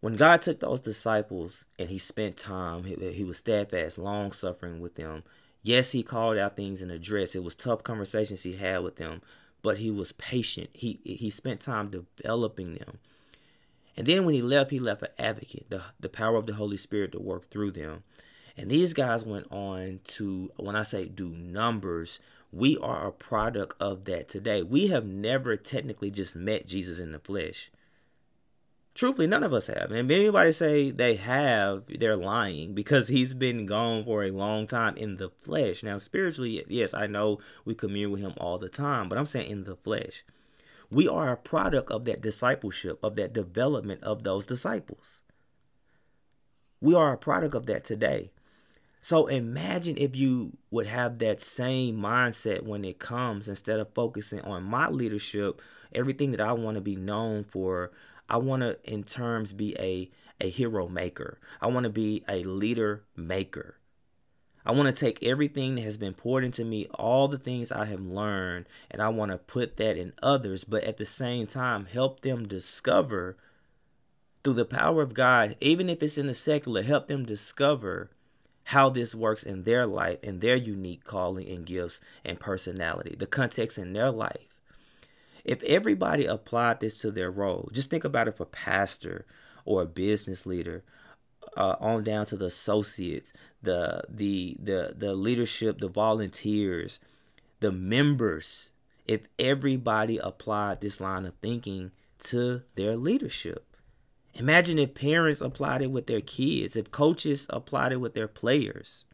When 0.00 0.16
God 0.16 0.42
took 0.42 0.60
those 0.60 0.80
disciples 0.80 1.64
and 1.78 1.88
he 1.88 1.96
spent 1.96 2.36
time, 2.36 2.84
he, 2.84 2.94
he 3.12 3.24
was 3.24 3.38
steadfast, 3.38 3.96
long 3.96 4.32
suffering 4.32 4.80
with 4.80 4.96
them. 4.96 5.22
Yes, 5.62 5.92
he 5.92 6.02
called 6.02 6.36
out 6.36 6.56
things 6.56 6.82
and 6.82 6.90
addressed. 6.90 7.34
It 7.34 7.42
was 7.42 7.54
tough 7.54 7.82
conversations 7.82 8.42
he 8.42 8.56
had 8.56 8.82
with 8.82 8.96
them, 8.96 9.22
but 9.62 9.78
he 9.78 9.90
was 9.90 10.12
patient. 10.12 10.68
He 10.74 11.00
he 11.04 11.30
spent 11.30 11.60
time 11.60 11.90
developing 11.90 12.74
them. 12.74 12.98
And 13.96 14.06
then 14.06 14.26
when 14.26 14.34
he 14.34 14.42
left, 14.42 14.70
he 14.70 14.78
left 14.78 15.02
an 15.02 15.08
advocate, 15.18 15.70
the, 15.70 15.82
the 15.98 16.10
power 16.10 16.36
of 16.36 16.46
the 16.46 16.54
Holy 16.54 16.76
Spirit 16.76 17.12
to 17.12 17.18
work 17.18 17.48
through 17.50 17.70
them. 17.70 18.02
And 18.56 18.70
these 18.70 18.94
guys 18.94 19.24
went 19.24 19.46
on 19.50 20.00
to, 20.04 20.52
when 20.56 20.76
I 20.76 20.82
say 20.82 21.06
do 21.06 21.28
numbers, 21.30 22.20
we 22.52 22.78
are 22.78 23.06
a 23.06 23.12
product 23.12 23.74
of 23.80 24.04
that 24.04 24.28
today. 24.28 24.62
We 24.62 24.86
have 24.88 25.04
never 25.04 25.56
technically 25.56 26.10
just 26.10 26.36
met 26.36 26.66
Jesus 26.66 27.00
in 27.00 27.12
the 27.12 27.18
flesh. 27.18 27.70
Truthfully, 28.94 29.26
none 29.26 29.42
of 29.42 29.52
us 29.52 29.66
have. 29.66 29.90
And 29.90 30.08
if 30.08 30.16
anybody 30.16 30.52
say 30.52 30.92
they 30.92 31.16
have, 31.16 31.82
they're 31.98 32.16
lying 32.16 32.74
because 32.74 33.08
he's 33.08 33.34
been 33.34 33.66
gone 33.66 34.04
for 34.04 34.22
a 34.22 34.30
long 34.30 34.68
time 34.68 34.96
in 34.96 35.16
the 35.16 35.30
flesh. 35.30 35.82
Now, 35.82 35.98
spiritually, 35.98 36.64
yes, 36.68 36.94
I 36.94 37.08
know 37.08 37.40
we 37.64 37.74
commune 37.74 38.12
with 38.12 38.20
him 38.20 38.34
all 38.36 38.56
the 38.56 38.68
time, 38.68 39.08
but 39.08 39.18
I'm 39.18 39.26
saying 39.26 39.50
in 39.50 39.64
the 39.64 39.74
flesh. 39.74 40.24
We 40.90 41.08
are 41.08 41.32
a 41.32 41.36
product 41.36 41.90
of 41.90 42.04
that 42.04 42.20
discipleship, 42.20 43.00
of 43.02 43.16
that 43.16 43.32
development 43.32 44.04
of 44.04 44.22
those 44.22 44.46
disciples. 44.46 45.22
We 46.80 46.94
are 46.94 47.12
a 47.12 47.18
product 47.18 47.54
of 47.56 47.66
that 47.66 47.82
today. 47.82 48.30
So 49.04 49.26
imagine 49.26 49.98
if 49.98 50.16
you 50.16 50.56
would 50.70 50.86
have 50.86 51.18
that 51.18 51.42
same 51.42 51.98
mindset 51.98 52.62
when 52.62 52.86
it 52.86 52.98
comes 52.98 53.50
instead 53.50 53.78
of 53.78 53.92
focusing 53.92 54.40
on 54.40 54.62
my 54.62 54.88
leadership, 54.88 55.60
everything 55.94 56.30
that 56.30 56.40
I 56.40 56.54
want 56.54 56.76
to 56.76 56.80
be 56.80 56.96
known 56.96 57.44
for 57.44 57.92
I 58.30 58.38
want 58.38 58.62
to, 58.62 58.78
in 58.82 59.02
terms, 59.02 59.52
be 59.52 59.76
a, 59.78 60.10
a 60.40 60.48
hero 60.48 60.88
maker. 60.88 61.38
I 61.60 61.66
want 61.66 61.84
to 61.84 61.90
be 61.90 62.24
a 62.26 62.44
leader 62.44 63.04
maker. 63.14 63.76
I 64.64 64.72
want 64.72 64.88
to 64.88 64.98
take 64.98 65.22
everything 65.22 65.74
that 65.74 65.82
has 65.82 65.98
been 65.98 66.14
poured 66.14 66.42
into 66.42 66.64
me, 66.64 66.86
all 66.94 67.28
the 67.28 67.36
things 67.36 67.70
I 67.70 67.84
have 67.84 68.00
learned, 68.00 68.64
and 68.90 69.02
I 69.02 69.10
want 69.10 69.32
to 69.32 69.36
put 69.36 69.76
that 69.76 69.98
in 69.98 70.14
others, 70.22 70.64
but 70.64 70.82
at 70.82 70.96
the 70.96 71.04
same 71.04 71.46
time, 71.46 71.84
help 71.84 72.22
them 72.22 72.48
discover 72.48 73.36
through 74.42 74.54
the 74.54 74.64
power 74.64 75.02
of 75.02 75.12
God, 75.12 75.58
even 75.60 75.90
if 75.90 76.02
it's 76.02 76.16
in 76.16 76.26
the 76.26 76.32
secular, 76.32 76.82
help 76.82 77.08
them 77.08 77.26
discover 77.26 78.08
how 78.64 78.88
this 78.88 79.14
works 79.14 79.42
in 79.42 79.62
their 79.64 79.86
life 79.86 80.18
and 80.22 80.40
their 80.40 80.56
unique 80.56 81.04
calling 81.04 81.48
and 81.48 81.66
gifts 81.66 82.00
and 82.24 82.40
personality, 82.40 83.14
the 83.18 83.26
context 83.26 83.78
in 83.78 83.92
their 83.92 84.10
life. 84.10 84.46
If 85.44 85.62
everybody 85.64 86.24
applied 86.24 86.80
this 86.80 86.98
to 87.00 87.10
their 87.10 87.30
role, 87.30 87.68
just 87.72 87.90
think 87.90 88.04
about 88.04 88.28
if 88.28 88.40
a 88.40 88.46
pastor 88.46 89.26
or 89.66 89.82
a 89.82 89.86
business 89.86 90.46
leader, 90.46 90.82
uh, 91.56 91.76
on 91.80 92.04
down 92.04 92.26
to 92.26 92.36
the 92.36 92.46
associates, 92.46 93.32
the 93.62 94.02
the 94.08 94.56
the 94.60 94.94
the 94.96 95.14
leadership, 95.14 95.78
the 95.78 95.88
volunteers, 95.88 96.98
the 97.60 97.72
members. 97.72 98.70
If 99.06 99.28
everybody 99.38 100.16
applied 100.16 100.80
this 100.80 101.00
line 101.00 101.26
of 101.26 101.34
thinking 101.42 101.92
to 102.20 102.62
their 102.74 102.96
leadership, 102.96 103.66
imagine 104.34 104.78
if 104.78 104.94
parents 104.94 105.40
applied 105.40 105.82
it 105.82 105.90
with 105.90 106.06
their 106.06 106.20
kids, 106.20 106.76
if 106.76 106.90
coaches 106.90 107.46
applied 107.50 107.92
it 107.92 108.00
with 108.00 108.14
their 108.14 108.28
players 108.28 109.04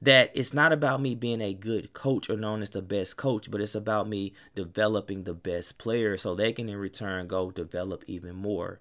that 0.00 0.30
it's 0.34 0.54
not 0.54 0.72
about 0.72 1.00
me 1.00 1.14
being 1.14 1.40
a 1.40 1.52
good 1.52 1.92
coach 1.92 2.30
or 2.30 2.36
known 2.36 2.62
as 2.62 2.70
the 2.70 2.82
best 2.82 3.16
coach, 3.16 3.50
but 3.50 3.60
it's 3.60 3.74
about 3.74 4.08
me 4.08 4.32
developing 4.54 5.24
the 5.24 5.34
best 5.34 5.78
player 5.78 6.16
so 6.16 6.34
they 6.34 6.52
can 6.52 6.68
in 6.68 6.76
return 6.76 7.26
go 7.26 7.50
develop 7.50 8.04
even 8.06 8.36
more, 8.36 8.80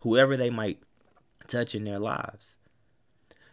whoever 0.00 0.36
they 0.36 0.50
might 0.50 0.82
touch 1.46 1.74
in 1.74 1.84
their 1.84 1.98
lives. 1.98 2.58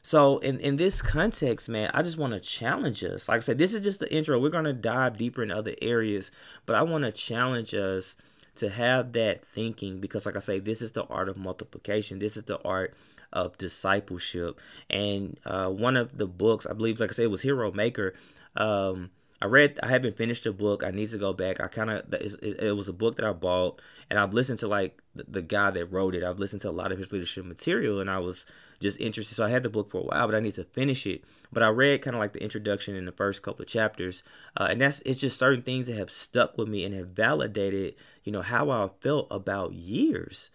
So 0.01 0.37
in, 0.39 0.59
in 0.59 0.75
this 0.75 1.01
context, 1.01 1.67
man, 1.69 1.89
I 1.93 2.03
just 2.03 2.17
want 2.17 2.33
to 2.33 2.39
challenge 2.39 3.03
us. 3.03 3.27
Like 3.27 3.37
I 3.37 3.39
said, 3.39 3.57
this 3.57 3.73
is 3.73 3.83
just 3.83 3.99
the 3.99 4.13
intro. 4.13 4.37
We're 4.37 4.51
to 4.51 4.73
dive 4.73 5.17
deeper 5.17 5.41
in 5.41 5.49
other 5.49 5.73
areas, 5.81 6.31
but 6.65 6.75
I 6.75 6.83
want 6.83 7.05
to 7.05 7.11
challenge 7.11 7.73
us 7.73 8.15
to 8.55 8.69
have 8.69 9.13
that 9.13 9.45
thinking 9.45 9.99
because 9.99 10.25
like 10.25 10.35
I 10.35 10.39
say, 10.39 10.59
this 10.59 10.81
is 10.81 10.93
the 10.93 11.05
art 11.05 11.29
of 11.29 11.37
multiplication. 11.37 12.19
This 12.19 12.37
is 12.37 12.43
the 12.43 12.61
art 12.63 12.93
of 13.33 13.57
discipleship. 13.57 14.59
And 14.89 15.37
uh, 15.45 15.69
one 15.69 15.97
of 15.97 16.17
the 16.17 16.27
books, 16.27 16.65
I 16.65 16.73
believe, 16.73 16.99
like 16.99 17.11
I 17.11 17.13
said, 17.13 17.27
was 17.27 17.41
Hero 17.41 17.71
Maker. 17.71 18.15
Um, 18.55 19.11
I 19.41 19.47
read, 19.47 19.79
I 19.83 19.87
haven't 19.87 20.17
finished 20.17 20.45
the 20.45 20.53
book. 20.53 20.83
I 20.83 20.91
need 20.91 21.09
to 21.09 21.17
go 21.17 21.33
back. 21.33 21.59
I 21.59 21.67
kind 21.67 21.89
of, 21.89 22.13
it, 22.13 22.41
it, 22.41 22.75
was 22.75 22.87
a 22.87 22.93
book 22.93 23.17
that 23.17 23.25
I 23.25 23.33
bought, 23.33 23.81
and 24.09 24.17
I've 24.17 24.33
listened 24.33 24.59
to 24.59 24.67
like 24.67 25.01
the, 25.13 25.25
the, 25.27 25.41
guy 25.41 25.71
that 25.71 25.91
wrote 25.91 26.15
it. 26.15 26.23
I've 26.23 26.39
listened 26.39 26.61
to 26.61 26.69
a 26.69 26.71
lot 26.71 26.93
of 26.93 26.97
his 26.97 27.11
leadership 27.11 27.45
material, 27.45 27.99
and 27.99 28.09
I 28.09 28.19
was 28.19 28.45
just 28.79 28.99
interested. 28.99 29.35
So 29.35 29.45
I 29.45 29.49
had 29.49 29.63
the 29.63 29.69
book 29.69 29.89
for 29.89 30.01
a 30.01 30.05
while, 30.05 30.27
but 30.27 30.35
I 30.35 30.39
need 30.39 30.55
to 30.55 30.63
finish 30.63 31.05
it. 31.05 31.23
But 31.51 31.63
I 31.63 31.67
read 31.67 32.01
kind 32.01 32.15
of 32.15 32.19
like 32.19 32.33
the 32.33 32.43
introduction 32.43 32.95
in 32.95 33.05
the 33.05 33.11
first 33.11 33.43
couple 33.43 33.63
of 33.63 33.69
chapters, 33.69 34.23
uh, 34.57 34.67
and 34.69 34.81
that's 34.81 35.01
it's 35.05 35.19
just 35.19 35.39
certain 35.39 35.61
things 35.61 35.87
that 35.87 35.97
have 35.97 36.09
stuck 36.09 36.57
with 36.57 36.67
me 36.67 36.83
and 36.83 36.93
have 36.93 37.09
validated, 37.09 37.95
you 38.23 38.31
know, 38.31 38.41
how 38.41 38.69
I 38.69 38.89
felt 39.01 39.27
about 39.31 39.73
years 39.73 40.49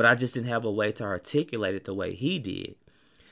but 0.00 0.06
I 0.06 0.14
just 0.14 0.32
didn't 0.32 0.48
have 0.48 0.64
a 0.64 0.70
way 0.70 0.92
to 0.92 1.04
articulate 1.04 1.74
it 1.74 1.84
the 1.84 1.92
way 1.92 2.14
he 2.14 2.38
did. 2.38 2.76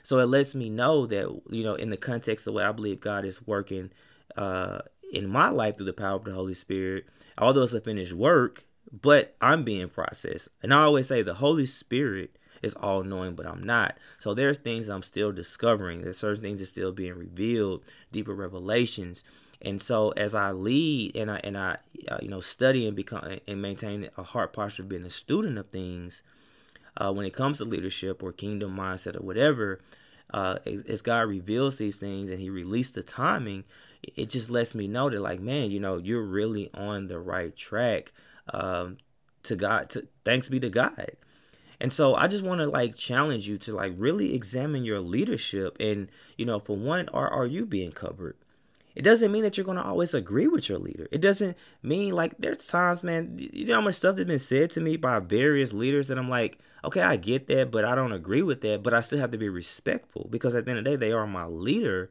So 0.02 0.18
it 0.18 0.26
lets 0.26 0.54
me 0.54 0.68
know 0.68 1.06
that, 1.06 1.40
you 1.48 1.64
know, 1.64 1.74
in 1.74 1.88
the 1.88 1.96
context 1.96 2.46
of 2.46 2.52
the 2.52 2.58
way 2.58 2.64
I 2.64 2.72
believe 2.72 3.00
God 3.00 3.24
is 3.24 3.46
working 3.46 3.90
uh, 4.36 4.80
in 5.10 5.28
my 5.28 5.48
life 5.48 5.78
through 5.78 5.86
the 5.86 5.94
power 5.94 6.16
of 6.16 6.24
the 6.24 6.34
Holy 6.34 6.52
Spirit, 6.52 7.06
although 7.38 7.62
it's 7.62 7.72
a 7.72 7.80
finished 7.80 8.12
work, 8.12 8.64
but 8.92 9.34
I'm 9.40 9.64
being 9.64 9.88
processed. 9.88 10.50
And 10.62 10.74
I 10.74 10.82
always 10.82 11.08
say 11.08 11.22
the 11.22 11.36
Holy 11.36 11.64
Spirit 11.64 12.36
is 12.62 12.74
all 12.74 13.02
knowing, 13.02 13.34
but 13.34 13.46
I'm 13.46 13.62
not. 13.62 13.96
So 14.18 14.34
there's 14.34 14.58
things 14.58 14.88
I'm 14.88 15.02
still 15.02 15.32
discovering. 15.32 16.02
There's 16.02 16.18
certain 16.18 16.42
things 16.42 16.60
that 16.60 16.66
still 16.66 16.92
being 16.92 17.14
revealed, 17.14 17.82
deeper 18.12 18.34
revelations. 18.34 19.24
And 19.60 19.82
so 19.82 20.10
as 20.10 20.34
I 20.34 20.52
lead 20.52 21.16
and 21.16 21.30
I 21.30 21.40
and 21.42 21.58
I 21.58 21.78
uh, 22.08 22.18
you 22.22 22.28
know 22.28 22.40
study 22.40 22.86
and 22.86 22.94
become 22.94 23.38
and 23.46 23.60
maintain 23.60 24.08
a 24.16 24.22
heart 24.22 24.52
posture 24.52 24.82
of 24.82 24.88
being 24.88 25.04
a 25.04 25.10
student 25.10 25.58
of 25.58 25.68
things, 25.68 26.22
uh, 26.96 27.12
when 27.12 27.26
it 27.26 27.32
comes 27.32 27.58
to 27.58 27.64
leadership 27.64 28.22
or 28.22 28.32
kingdom 28.32 28.76
mindset 28.76 29.16
or 29.20 29.24
whatever, 29.24 29.80
uh, 30.32 30.58
as 30.88 31.02
God 31.02 31.22
reveals 31.22 31.78
these 31.78 31.98
things 31.98 32.30
and 32.30 32.38
He 32.38 32.50
released 32.50 32.94
the 32.94 33.02
timing, 33.02 33.64
it 34.02 34.30
just 34.30 34.50
lets 34.50 34.74
me 34.74 34.86
know 34.86 35.10
that, 35.10 35.20
like, 35.20 35.40
man, 35.40 35.70
you 35.70 35.80
know, 35.80 35.96
you're 35.96 36.22
really 36.22 36.70
on 36.74 37.08
the 37.08 37.18
right 37.18 37.54
track. 37.56 38.12
Um, 38.52 38.98
to 39.44 39.56
God, 39.56 39.88
to 39.90 40.06
thanks 40.24 40.48
be 40.48 40.60
to 40.60 40.70
God. 40.70 41.12
And 41.80 41.92
so 41.92 42.14
I 42.14 42.26
just 42.26 42.42
want 42.42 42.60
to 42.60 42.66
like 42.66 42.96
challenge 42.96 43.46
you 43.46 43.56
to 43.58 43.72
like 43.72 43.92
really 43.96 44.34
examine 44.34 44.84
your 44.84 45.00
leadership 45.00 45.76
and 45.78 46.08
you 46.36 46.44
know 46.44 46.58
for 46.58 46.76
one 46.76 47.08
are 47.10 47.28
are 47.28 47.46
you 47.46 47.66
being 47.66 47.92
covered? 47.92 48.36
It 48.98 49.02
doesn't 49.02 49.30
mean 49.30 49.44
that 49.44 49.56
you're 49.56 49.64
going 49.64 49.76
to 49.76 49.84
always 49.84 50.12
agree 50.12 50.48
with 50.48 50.68
your 50.68 50.80
leader. 50.80 51.06
It 51.12 51.20
doesn't 51.20 51.56
mean 51.84 52.14
like 52.14 52.34
there's 52.36 52.66
times, 52.66 53.04
man, 53.04 53.36
you 53.38 53.66
know 53.66 53.76
how 53.76 53.80
much 53.80 53.94
stuff 53.94 54.16
that's 54.16 54.26
been 54.26 54.40
said 54.40 54.70
to 54.72 54.80
me 54.80 54.96
by 54.96 55.20
various 55.20 55.72
leaders 55.72 56.08
that 56.08 56.18
I'm 56.18 56.28
like, 56.28 56.58
okay, 56.84 57.02
I 57.02 57.14
get 57.14 57.46
that, 57.46 57.70
but 57.70 57.84
I 57.84 57.94
don't 57.94 58.12
agree 58.12 58.42
with 58.42 58.60
that, 58.62 58.82
but 58.82 58.92
I 58.92 59.00
still 59.00 59.20
have 59.20 59.30
to 59.30 59.38
be 59.38 59.48
respectful 59.48 60.26
because 60.30 60.56
at 60.56 60.64
the 60.64 60.72
end 60.72 60.78
of 60.78 60.84
the 60.84 60.90
day, 60.90 60.96
they 60.96 61.12
are 61.12 61.28
my 61.28 61.44
leader 61.44 62.10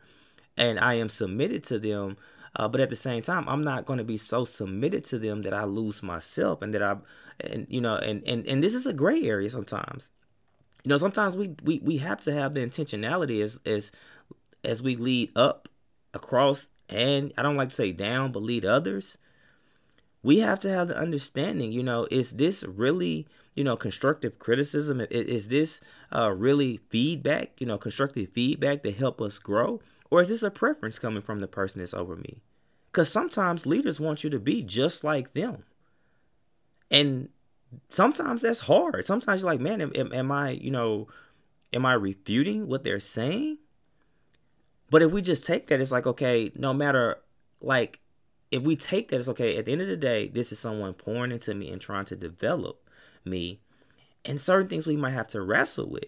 and 0.55 0.79
I 0.79 0.93
am 0.93 1.09
submitted 1.09 1.65
to 1.65 1.77
them. 1.77 2.15
Uh, 2.55 2.69
but 2.69 2.79
at 2.79 2.89
the 2.89 2.95
same 2.95 3.21
time, 3.21 3.49
I'm 3.49 3.65
not 3.65 3.85
going 3.85 3.97
to 3.97 4.05
be 4.05 4.17
so 4.17 4.45
submitted 4.45 5.03
to 5.05 5.19
them 5.19 5.41
that 5.41 5.53
I 5.53 5.65
lose 5.65 6.01
myself 6.01 6.61
and 6.61 6.73
that 6.73 6.81
I, 6.81 6.95
and 7.39 7.67
you 7.69 7.81
know, 7.81 7.95
and 7.95 8.23
and 8.27 8.45
and 8.47 8.63
this 8.63 8.75
is 8.75 8.85
a 8.85 8.93
gray 8.93 9.23
area 9.23 9.49
sometimes. 9.49 10.11
You 10.83 10.89
know, 10.89 10.97
sometimes 10.97 11.35
we 11.35 11.55
we 11.63 11.79
we 11.79 11.97
have 11.97 12.21
to 12.23 12.33
have 12.33 12.53
the 12.53 12.61
intentionality 12.61 13.43
as 13.43 13.59
as 13.65 13.91
as 14.63 14.81
we 14.81 14.95
lead 14.95 15.31
up 15.35 15.69
across 16.13 16.69
and 16.89 17.33
I 17.37 17.41
don't 17.41 17.57
like 17.57 17.69
to 17.69 17.75
say 17.75 17.91
down, 17.91 18.31
but 18.31 18.43
lead 18.43 18.65
others, 18.65 19.17
we 20.23 20.39
have 20.39 20.59
to 20.59 20.69
have 20.69 20.87
the 20.87 20.97
understanding, 20.97 21.71
you 21.71 21.83
know, 21.83 22.07
is 22.09 22.33
this 22.33 22.63
really, 22.63 23.27
you 23.55 23.63
know, 23.63 23.75
constructive 23.75 24.39
criticism? 24.39 25.01
Is, 25.09 25.49
this 25.49 25.81
uh, 26.13 26.31
really 26.31 26.79
feedback, 26.89 27.51
you 27.59 27.67
know, 27.67 27.77
constructive 27.77 28.29
feedback 28.29 28.83
to 28.83 28.91
help 28.91 29.21
us 29.21 29.39
grow? 29.39 29.81
Or 30.09 30.21
is 30.21 30.29
this 30.29 30.43
a 30.43 30.51
preference 30.51 30.99
coming 30.99 31.21
from 31.21 31.41
the 31.41 31.47
person 31.47 31.79
that's 31.79 31.93
over 31.93 32.15
me? 32.15 32.41
Because 32.91 33.11
sometimes 33.11 33.65
leaders 33.65 33.99
want 33.99 34.23
you 34.23 34.29
to 34.29 34.39
be 34.39 34.63
just 34.63 35.03
like 35.03 35.33
them. 35.33 35.63
And 36.89 37.29
sometimes 37.89 38.41
that's 38.41 38.61
hard. 38.61 39.05
Sometimes 39.05 39.41
you're 39.41 39.51
like, 39.51 39.59
man, 39.59 39.81
am, 39.81 40.13
am 40.13 40.31
I, 40.31 40.51
you 40.51 40.71
know, 40.71 41.07
am 41.73 41.85
I 41.85 41.93
refuting 41.93 42.67
what 42.67 42.83
they're 42.83 42.99
saying? 42.99 43.57
But 44.89 45.01
if 45.01 45.11
we 45.11 45.21
just 45.21 45.45
take 45.45 45.67
that, 45.67 45.81
it's 45.81 45.91
like, 45.91 46.07
okay, 46.07 46.51
no 46.55 46.73
matter, 46.73 47.19
like, 47.59 47.99
if 48.51 48.63
we 48.63 48.77
take 48.77 49.09
that, 49.09 49.19
it's 49.19 49.27
okay. 49.29 49.57
At 49.57 49.65
the 49.65 49.73
end 49.73 49.81
of 49.81 49.89
the 49.89 49.97
day, 49.97 50.29
this 50.29 50.51
is 50.53 50.59
someone 50.59 50.93
pouring 50.93 51.31
into 51.31 51.53
me 51.53 51.69
and 51.69 51.81
trying 51.81 52.05
to 52.05 52.15
develop 52.15 52.89
me. 53.25 53.59
And 54.23 54.39
certain 54.39 54.69
things 54.69 54.87
we 54.87 54.95
might 54.95 55.11
have 55.11 55.27
to 55.29 55.41
wrestle 55.41 55.89
with. 55.89 56.05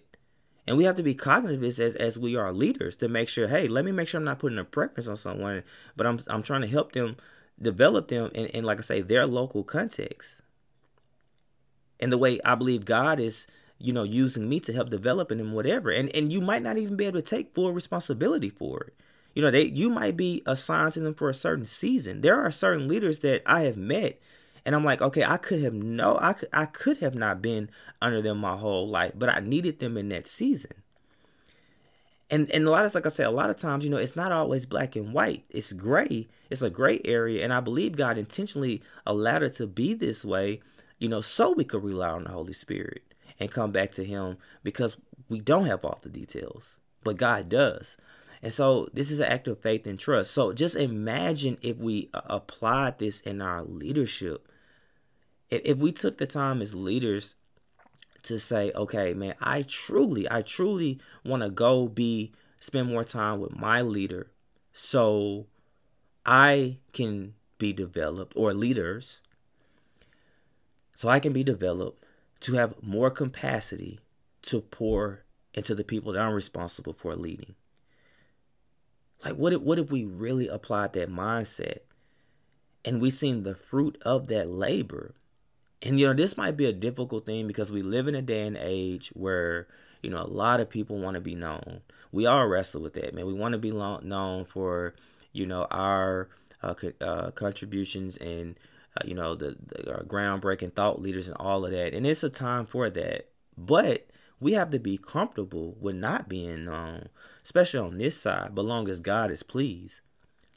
And 0.66 0.78
we 0.78 0.84
have 0.84 0.96
to 0.98 1.04
be 1.04 1.16
cognitive 1.16 1.64
as, 1.64 1.80
as 1.80 2.20
we 2.20 2.36
are 2.36 2.54
leaders 2.54 2.96
to 2.98 3.08
make 3.10 3.28
sure, 3.28 3.48
hey, 3.48 3.68
let 3.68 3.84
me 3.84 3.92
make 3.92 4.08
sure 4.08 4.20
I'm 4.20 4.26
not 4.26 4.40
putting 4.40 4.60
a 4.60 4.64
preference 4.64 5.08
on 5.08 5.16
someone, 5.16 5.64
but 5.96 6.06
I'm 6.06 6.20
I'm 6.28 6.44
trying 6.44 6.62
to 6.62 6.68
help 6.68 6.92
them 6.92 7.18
develop 7.60 8.08
them 8.08 8.30
in, 8.36 8.46
in 8.48 8.64
like 8.64 8.78
I 8.78 8.82
say, 8.82 9.02
their 9.02 9.26
local 9.26 9.64
context. 9.64 10.44
And 12.00 12.12
the 12.12 12.18
way 12.18 12.40
I 12.46 12.56
believe 12.56 12.86
God 12.86 13.20
is, 13.20 13.48
you 13.78 13.94
know, 13.94 14.04
using 14.04 14.48
me 14.48 14.60
to 14.62 14.74
help 14.74 14.90
develop 14.90 15.30
them, 15.30 15.54
whatever. 15.54 15.90
And 15.92 16.14
and 16.16 16.32
you 16.32 16.42
might 16.42 16.64
not 16.64 16.78
even 16.78 16.96
be 16.96 17.06
able 17.06 17.22
to 17.22 17.28
take 17.28 17.54
full 17.54 17.74
responsibility 17.74 18.50
for 18.50 18.82
it. 18.84 18.94
You 19.36 19.42
know, 19.42 19.52
they 19.52 19.66
you 19.66 19.90
might 19.90 20.18
be 20.18 20.42
assigned 20.46 20.94
to 20.94 21.00
them 21.02 21.14
for 21.14 21.30
a 21.30 21.34
certain 21.34 21.66
season. 21.66 22.22
There 22.22 22.40
are 22.40 22.52
certain 22.52 22.88
leaders 22.88 23.20
that 23.20 23.42
I 23.46 23.62
have 23.62 23.78
met 23.78 24.20
and 24.66 24.76
I'm 24.76 24.84
like, 24.84 25.02
okay, 25.02 25.24
I 25.24 25.38
could 25.38 25.64
have 25.64 25.74
no, 25.74 26.18
I 26.22 26.34
could, 26.34 26.50
I 26.54 26.66
could 26.66 26.98
have 26.98 27.16
not 27.16 27.42
been 27.42 27.70
under 28.02 28.22
them 28.22 28.38
my 28.38 28.56
whole 28.58 28.88
life, 28.88 29.14
but 29.16 29.30
I 29.30 29.40
needed 29.40 29.80
them 29.80 29.98
in 29.98 30.10
that 30.10 30.28
season. 30.28 30.72
And 32.30 32.50
and 32.52 32.68
a 32.68 32.70
lot 32.70 32.86
of 32.86 32.94
like 32.94 33.06
I 33.06 33.10
said, 33.10 33.26
a 33.26 33.32
lot 33.32 33.50
of 33.50 33.58
times, 33.58 33.84
you 33.84 33.90
know, 33.90 33.98
it's 33.98 34.16
not 34.16 34.32
always 34.32 34.66
black 34.66 34.96
and 34.96 35.14
white. 35.14 35.44
It's 35.50 35.74
gray. 35.74 36.28
It's 36.50 36.62
a 36.62 36.70
gray 36.70 37.02
area, 37.04 37.44
and 37.44 37.52
I 37.52 37.60
believe 37.60 37.96
God 37.96 38.18
intentionally 38.18 38.84
allowed 39.06 39.44
it 39.44 39.56
to 39.56 39.66
be 39.66 39.94
this 39.94 40.24
way, 40.24 40.62
you 41.00 41.10
know, 41.10 41.22
so 41.22 41.52
we 41.52 41.64
could 41.64 41.84
rely 41.84 42.10
on 42.10 42.26
the 42.26 42.32
Holy 42.32 42.54
Spirit 42.54 43.04
and 43.40 43.52
come 43.52 43.72
back 43.72 43.92
to 43.94 44.04
Him 44.04 44.38
because 44.64 44.98
we 45.28 45.40
don't 45.40 45.66
have 45.66 45.84
all 45.84 46.00
the 46.02 46.10
details, 46.10 46.78
but 47.04 47.18
God 47.18 47.50
does. 47.50 47.98
And 48.42 48.54
so 48.54 48.88
this 48.94 49.12
is 49.12 49.20
an 49.20 49.32
act 49.32 49.48
of 49.48 49.62
faith 49.62 49.86
and 49.86 50.00
trust. 50.00 50.32
So 50.32 50.54
just 50.54 50.76
imagine 50.76 51.58
if 51.62 51.78
we 51.78 52.10
uh, 52.14 52.22
applied 52.26 53.00
this 53.00 53.20
in 53.22 53.42
our 53.42 53.64
leadership 53.64 54.48
if 55.50 55.78
we 55.78 55.92
took 55.92 56.18
the 56.18 56.28
time 56.28 56.62
as 56.62 56.76
leaders 56.76 57.36
to 58.24 58.38
say, 58.38 58.72
okay, 58.76 59.14
man, 59.14 59.36
I 59.42 59.64
truly, 59.64 60.30
I 60.30 60.42
truly 60.42 61.00
want 61.26 61.44
to 61.44 61.50
go 61.50 61.88
be 61.88 62.34
spend 62.60 62.90
more 62.90 63.04
time 63.04 63.40
with 63.40 63.56
my 63.56 63.82
leader 63.82 64.32
so 64.74 65.48
I 66.26 66.80
can 66.92 67.36
be 67.58 67.72
developed 67.72 68.34
or 68.36 68.54
leaders 68.54 69.22
so 71.00 71.08
I 71.08 71.22
can 71.22 71.32
be 71.32 71.46
developed 71.46 72.04
to 72.42 72.56
have 72.56 72.84
more 72.84 73.10
capacity 73.10 74.02
to 74.42 74.60
pour 74.60 75.24
into 75.54 75.74
the 75.74 75.86
people 75.86 76.12
that 76.12 76.20
I'm 76.22 76.34
responsible 76.34 76.92
for 76.92 77.16
leading. 77.16 77.56
Like 79.24 79.36
what 79.36 79.54
if 79.54 79.62
what 79.62 79.80
if 79.80 79.90
we 79.90 80.04
really 80.04 80.50
applied 80.50 80.92
that 80.94 81.10
mindset 81.10 81.78
and 82.84 83.00
we 83.00 83.10
seen 83.12 83.44
the 83.44 83.56
fruit 83.56 83.98
of 84.02 84.28
that 84.28 84.50
labor? 84.50 85.16
And 85.82 85.98
you 86.02 86.06
know 86.06 86.14
this 86.14 86.36
might 86.36 86.58
be 86.58 86.66
a 86.66 86.74
difficult 86.74 87.26
thing 87.26 87.48
because 87.48 87.72
we 87.72 87.82
live 87.82 88.10
in 88.10 88.16
a 88.16 88.22
day 88.22 88.46
and 88.46 88.58
age 88.58 89.08
where 89.14 89.68
you 90.02 90.10
know 90.10 90.22
a 90.22 90.28
lot 90.28 90.60
of 90.60 90.70
people 90.70 91.00
want 91.00 91.16
to 91.16 91.22
be 91.22 91.34
known. 91.34 91.80
We 92.12 92.26
all 92.26 92.46
wrestle 92.46 92.82
with 92.82 92.96
that 92.96 93.14
man. 93.14 93.26
We 93.26 93.32
want 93.32 93.54
to 93.54 93.58
be 93.58 93.72
known 93.72 94.44
for 94.44 94.96
you 95.32 95.46
know 95.46 95.66
our 95.72 96.28
uh, 96.62 96.76
uh, 97.00 97.32
contributions 97.32 98.18
and 98.18 98.58
uh, 98.98 99.06
you 99.06 99.14
know 99.14 99.36
the, 99.36 99.56
the 99.68 99.94
uh, 99.94 100.04
groundbreaking 100.04 100.74
thought 100.74 101.02
leaders 101.02 101.28
and 101.28 101.38
all 101.38 101.66
of 101.66 101.72
that 101.72 101.94
and 101.94 102.06
it's 102.06 102.24
a 102.24 102.30
time 102.30 102.66
for 102.66 102.90
that 102.90 103.30
but 103.58 104.08
we 104.40 104.54
have 104.54 104.72
to 104.72 104.80
be 104.80 104.98
comfortable 104.98 105.76
with 105.80 105.96
not 105.96 106.30
being 106.30 106.66
known 106.66 107.10
especially 107.44 107.80
on 107.80 107.98
this 107.98 108.20
side 108.20 108.54
but 108.54 108.66
long 108.66 108.88
as 108.88 109.00
god 109.00 109.32
is 109.32 109.44
pleased 109.44 110.00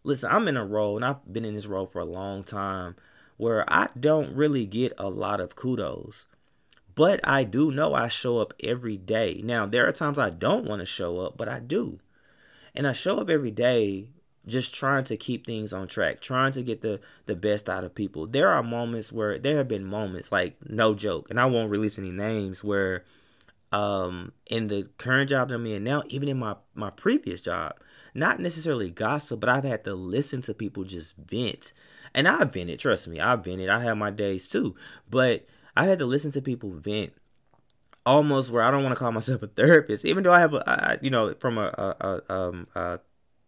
listen 0.05 0.31
i'm 0.31 0.49
in 0.49 0.57
a 0.57 0.65
role 0.65 0.97
and 0.97 1.05
i've 1.05 1.33
been 1.33 1.45
in 1.45 1.55
this 1.55 1.67
role 1.67 1.87
for 1.87 2.01
a 2.01 2.05
long 2.05 2.43
time 2.45 2.95
where 3.43 3.65
I 3.73 3.89
don't 3.99 4.37
really 4.37 4.67
get 4.67 4.93
a 4.99 5.09
lot 5.09 5.41
of 5.41 5.57
kudos. 5.57 6.27
But 6.95 7.19
I 7.27 7.43
do 7.43 7.73
know 7.73 7.93
I 7.93 8.07
show 8.07 8.39
up 8.39 8.55
every 8.63 8.97
day. 8.97 9.41
Now, 9.43 9.67
there 9.67 9.89
are 9.89 9.91
times 9.93 10.17
I 10.17 10.31
don't 10.31 10.65
want 10.65 10.79
to 10.79 10.87
show 10.87 11.19
up, 11.19 11.37
but 11.37 11.49
I 11.49 11.59
do. 11.59 11.99
And 12.73 12.87
I 12.87 12.93
show 12.93 13.19
up 13.19 13.29
every 13.29 13.51
day 13.51 14.11
just 14.47 14.75
trying 14.75 15.05
to 15.05 15.17
keep 15.17 15.47
things 15.47 15.73
on 15.73 15.87
track, 15.89 16.21
trying 16.21 16.53
to 16.53 16.63
get 16.63 16.81
the 16.83 17.01
the 17.27 17.37
best 17.37 17.69
out 17.69 17.85
of 17.85 17.95
people. 17.95 18.27
There 18.27 18.49
are 18.49 18.63
moments 18.63 19.13
where 19.13 19.39
there 19.39 19.59
have 19.59 19.69
been 19.69 19.85
moments 19.85 20.33
like 20.33 20.57
no 20.69 20.95
joke, 20.95 21.29
and 21.31 21.39
I 21.41 21.47
won't 21.47 21.71
release 21.71 21.99
any 21.99 22.11
names 22.11 22.63
where 22.65 23.05
um 23.71 24.33
in 24.47 24.67
the 24.67 24.89
current 24.99 25.31
job 25.31 25.49
that 25.49 25.55
I'm 25.55 25.67
in 25.67 25.85
now, 25.85 26.03
even 26.09 26.29
in 26.29 26.39
my 26.39 26.57
my 26.75 26.91
previous 26.91 27.41
job, 27.41 27.75
not 28.15 28.41
necessarily 28.41 28.91
gossip, 28.91 29.41
but 29.41 29.49
I've 29.49 29.65
had 29.65 29.85
to 29.85 29.95
listen 29.95 30.43
to 30.43 30.55
people 30.55 30.85
just 30.85 31.17
vent 31.17 31.73
and 32.15 32.29
I've 32.29 32.53
vented, 32.53 32.79
trust 32.79 33.09
me, 33.09 33.21
I've 33.21 33.45
vented. 33.45 33.69
I 33.69 33.81
have 33.81 33.97
my 33.97 34.11
days 34.11 34.49
too. 34.49 34.75
But 35.09 35.47
I 35.77 35.85
had 35.87 35.99
to 35.99 36.07
listen 36.07 36.31
to 36.33 36.43
people 36.43 36.71
vent 36.71 37.13
almost 38.05 38.51
where 38.51 38.63
I 38.63 38.71
don't 38.71 38.83
want 38.83 38.95
to 38.95 38.99
call 38.99 39.13
myself 39.13 39.43
a 39.43 39.47
therapist, 39.47 40.05
even 40.05 40.25
though 40.25 40.33
I 40.33 40.41
have 40.41 40.55
a, 40.55 40.63
I, 40.67 40.99
you 41.01 41.11
know, 41.11 41.35
from 41.35 41.59
a, 41.59 41.67
a, 41.67 42.23
a, 42.29 42.33
um, 42.33 42.67
a 42.75 43.01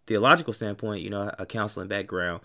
theological 0.07 0.53
standpoint, 0.53 1.03
you 1.03 1.11
know, 1.11 1.31
a 1.39 1.47
counseling 1.47 1.89
background, 1.89 2.41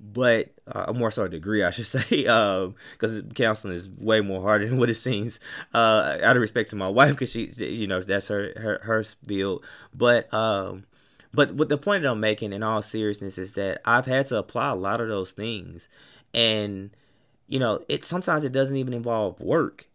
but 0.00 0.50
uh, 0.66 0.86
a 0.88 0.94
more 0.94 1.10
so 1.10 1.24
a 1.24 1.28
degree, 1.28 1.64
I 1.64 1.70
should 1.70 1.86
say, 1.98 2.22
because 2.22 3.18
um, 3.20 3.30
counseling 3.34 3.74
is 3.74 3.88
way 3.88 4.20
more 4.20 4.42
harder 4.42 4.66
than 4.68 4.78
what 4.78 4.90
it 4.90 4.96
seems. 4.96 5.40
Uh, 5.74 6.18
out 6.22 6.36
of 6.36 6.42
respect 6.42 6.70
to 6.70 6.76
my 6.76 6.88
wife, 6.88 7.10
because 7.10 7.30
she, 7.30 7.46
you 7.56 7.86
know, 7.86 8.00
that's 8.00 8.28
her 8.28 8.52
her 8.56 8.80
her 8.84 9.02
field. 9.02 9.64
But 9.94 10.32
um, 10.32 10.84
but 11.32 11.52
what 11.52 11.68
the 11.68 11.78
point 11.78 12.02
that 12.02 12.10
I'm 12.10 12.20
making 12.20 12.52
in 12.52 12.62
all 12.62 12.82
seriousness 12.82 13.38
is 13.38 13.52
that 13.54 13.80
I've 13.84 14.06
had 14.06 14.26
to 14.26 14.36
apply 14.36 14.70
a 14.70 14.74
lot 14.74 15.00
of 15.00 15.08
those 15.08 15.30
things. 15.30 15.88
And, 16.32 16.90
you 17.46 17.58
know, 17.58 17.84
it 17.88 18.04
sometimes 18.04 18.44
it 18.44 18.52
doesn't 18.52 18.76
even 18.76 18.94
involve 18.94 19.40
work. 19.40 19.88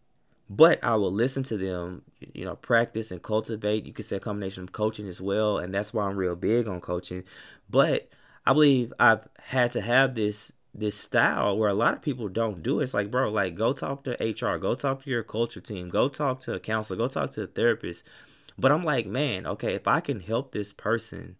But 0.49 0.83
I 0.83 0.95
will 0.95 1.11
listen 1.11 1.43
to 1.43 1.57
them, 1.57 2.03
you 2.33 2.45
know, 2.45 2.55
practice 2.55 3.11
and 3.11 3.21
cultivate. 3.21 3.85
You 3.85 3.93
could 3.93 4.05
say 4.05 4.17
a 4.17 4.19
combination 4.19 4.63
of 4.63 4.71
coaching 4.71 5.07
as 5.07 5.21
well, 5.21 5.57
and 5.57 5.73
that's 5.73 5.93
why 5.93 6.05
I'm 6.05 6.17
real 6.17 6.35
big 6.35 6.67
on 6.67 6.81
coaching. 6.81 7.23
But 7.69 8.09
I 8.45 8.53
believe 8.53 8.93
I've 8.99 9.27
had 9.45 9.71
to 9.71 9.81
have 9.81 10.15
this 10.15 10.53
this 10.75 10.95
style 10.95 11.55
where 11.55 11.69
a 11.69 11.73
lot 11.75 11.93
of 11.93 12.01
people 12.01 12.27
don't 12.27 12.63
do 12.63 12.79
it. 12.79 12.83
It's 12.83 12.95
like, 12.95 13.11
bro, 13.11 13.29
like 13.29 13.55
go 13.55 13.73
talk 13.73 14.03
to 14.03 14.11
HR, 14.11 14.57
go 14.57 14.73
talk 14.73 15.03
to 15.03 15.09
your 15.09 15.21
culture 15.21 15.61
team, 15.61 15.87
go 15.87 16.09
talk 16.09 16.39
to 16.41 16.53
a 16.53 16.59
counselor, 16.59 16.97
go 16.97 17.07
talk 17.07 17.29
to 17.31 17.43
a 17.43 17.47
therapist 17.47 18.03
but 18.57 18.71
I'm 18.71 18.83
like, 18.83 19.05
man, 19.05 19.47
okay, 19.47 19.73
if 19.73 19.87
I 19.87 19.99
can 19.99 20.19
help 20.19 20.51
this 20.51 20.73
person, 20.73 21.35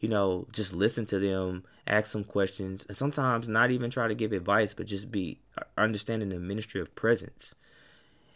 you 0.00 0.08
know, 0.08 0.46
just 0.52 0.72
listen 0.72 1.06
to 1.06 1.18
them, 1.18 1.64
ask 1.86 2.08
some 2.08 2.24
questions, 2.24 2.84
and 2.86 2.96
sometimes 2.96 3.48
not 3.48 3.70
even 3.70 3.90
try 3.90 4.08
to 4.08 4.14
give 4.14 4.32
advice, 4.32 4.74
but 4.74 4.86
just 4.86 5.10
be 5.10 5.40
uh, 5.56 5.62
understanding 5.76 6.28
the 6.28 6.38
ministry 6.38 6.80
of 6.80 6.94
presence 6.94 7.54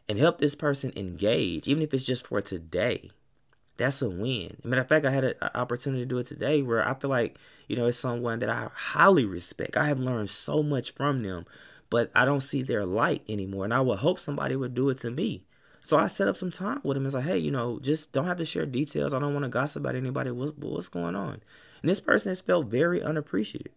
and 0.08 0.18
help 0.18 0.38
this 0.38 0.54
person 0.54 0.92
engage, 0.96 1.68
even 1.68 1.82
if 1.82 1.94
it's 1.94 2.04
just 2.04 2.26
for 2.26 2.40
today. 2.40 3.10
That's 3.76 4.02
a 4.02 4.08
win. 4.08 4.56
As 4.58 4.64
matter 4.64 4.82
of 4.82 4.88
fact, 4.88 5.06
I 5.06 5.10
had 5.10 5.24
an 5.24 5.34
opportunity 5.54 6.02
to 6.02 6.08
do 6.08 6.18
it 6.18 6.26
today 6.26 6.62
where 6.62 6.86
I 6.86 6.94
feel 6.94 7.10
like, 7.10 7.38
you 7.68 7.76
know, 7.76 7.86
it's 7.86 7.98
someone 7.98 8.38
that 8.40 8.50
I 8.50 8.68
highly 8.74 9.24
respect. 9.24 9.76
I 9.76 9.86
have 9.86 9.98
learned 9.98 10.30
so 10.30 10.62
much 10.62 10.92
from 10.94 11.22
them, 11.22 11.46
but 11.90 12.10
I 12.14 12.24
don't 12.24 12.42
see 12.42 12.62
their 12.62 12.84
light 12.84 13.22
anymore. 13.28 13.64
And 13.64 13.74
I 13.74 13.80
would 13.80 14.00
hope 14.00 14.20
somebody 14.20 14.56
would 14.56 14.74
do 14.74 14.90
it 14.90 14.98
to 14.98 15.10
me. 15.10 15.44
So 15.82 15.98
I 15.98 16.06
set 16.06 16.28
up 16.28 16.36
some 16.36 16.52
time 16.52 16.80
with 16.84 16.96
him. 16.96 17.06
It's 17.06 17.14
like, 17.14 17.24
hey, 17.24 17.38
you 17.38 17.50
know, 17.50 17.80
just 17.80 18.12
don't 18.12 18.26
have 18.26 18.36
to 18.36 18.44
share 18.44 18.66
details. 18.66 19.12
I 19.12 19.18
don't 19.18 19.32
want 19.32 19.44
to 19.44 19.48
gossip 19.48 19.82
about 19.82 19.96
anybody. 19.96 20.30
What's, 20.30 20.56
what's 20.56 20.88
going 20.88 21.16
on? 21.16 21.40
And 21.80 21.90
this 21.90 22.00
person 22.00 22.30
has 22.30 22.40
felt 22.40 22.66
very 22.66 23.02
unappreciated. 23.02 23.72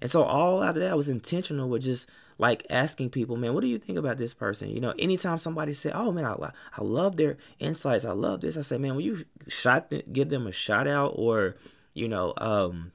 And 0.00 0.10
so 0.10 0.22
all 0.22 0.62
out 0.62 0.76
of 0.76 0.82
that 0.82 0.96
was 0.96 1.08
intentional 1.08 1.68
with 1.68 1.82
just 1.82 2.08
like 2.38 2.66
asking 2.68 3.10
people, 3.10 3.36
man, 3.36 3.54
what 3.54 3.62
do 3.62 3.66
you 3.66 3.78
think 3.78 3.98
about 3.98 4.18
this 4.18 4.34
person? 4.34 4.68
You 4.70 4.80
know, 4.80 4.94
anytime 4.98 5.38
somebody 5.38 5.72
said, 5.72 5.92
oh 5.94 6.12
man, 6.12 6.24
I, 6.24 6.34
I 6.76 6.82
love 6.82 7.16
their 7.16 7.38
insights. 7.58 8.04
I 8.04 8.12
love 8.12 8.42
this. 8.42 8.56
I 8.56 8.62
say, 8.62 8.78
man, 8.78 8.94
will 8.94 9.02
you 9.02 9.24
shot 9.48 9.92
give 10.12 10.28
them 10.28 10.46
a 10.46 10.52
shout 10.52 10.86
out 10.86 11.14
or, 11.16 11.56
you 11.94 12.08
know, 12.08 12.34
um, 12.36 12.92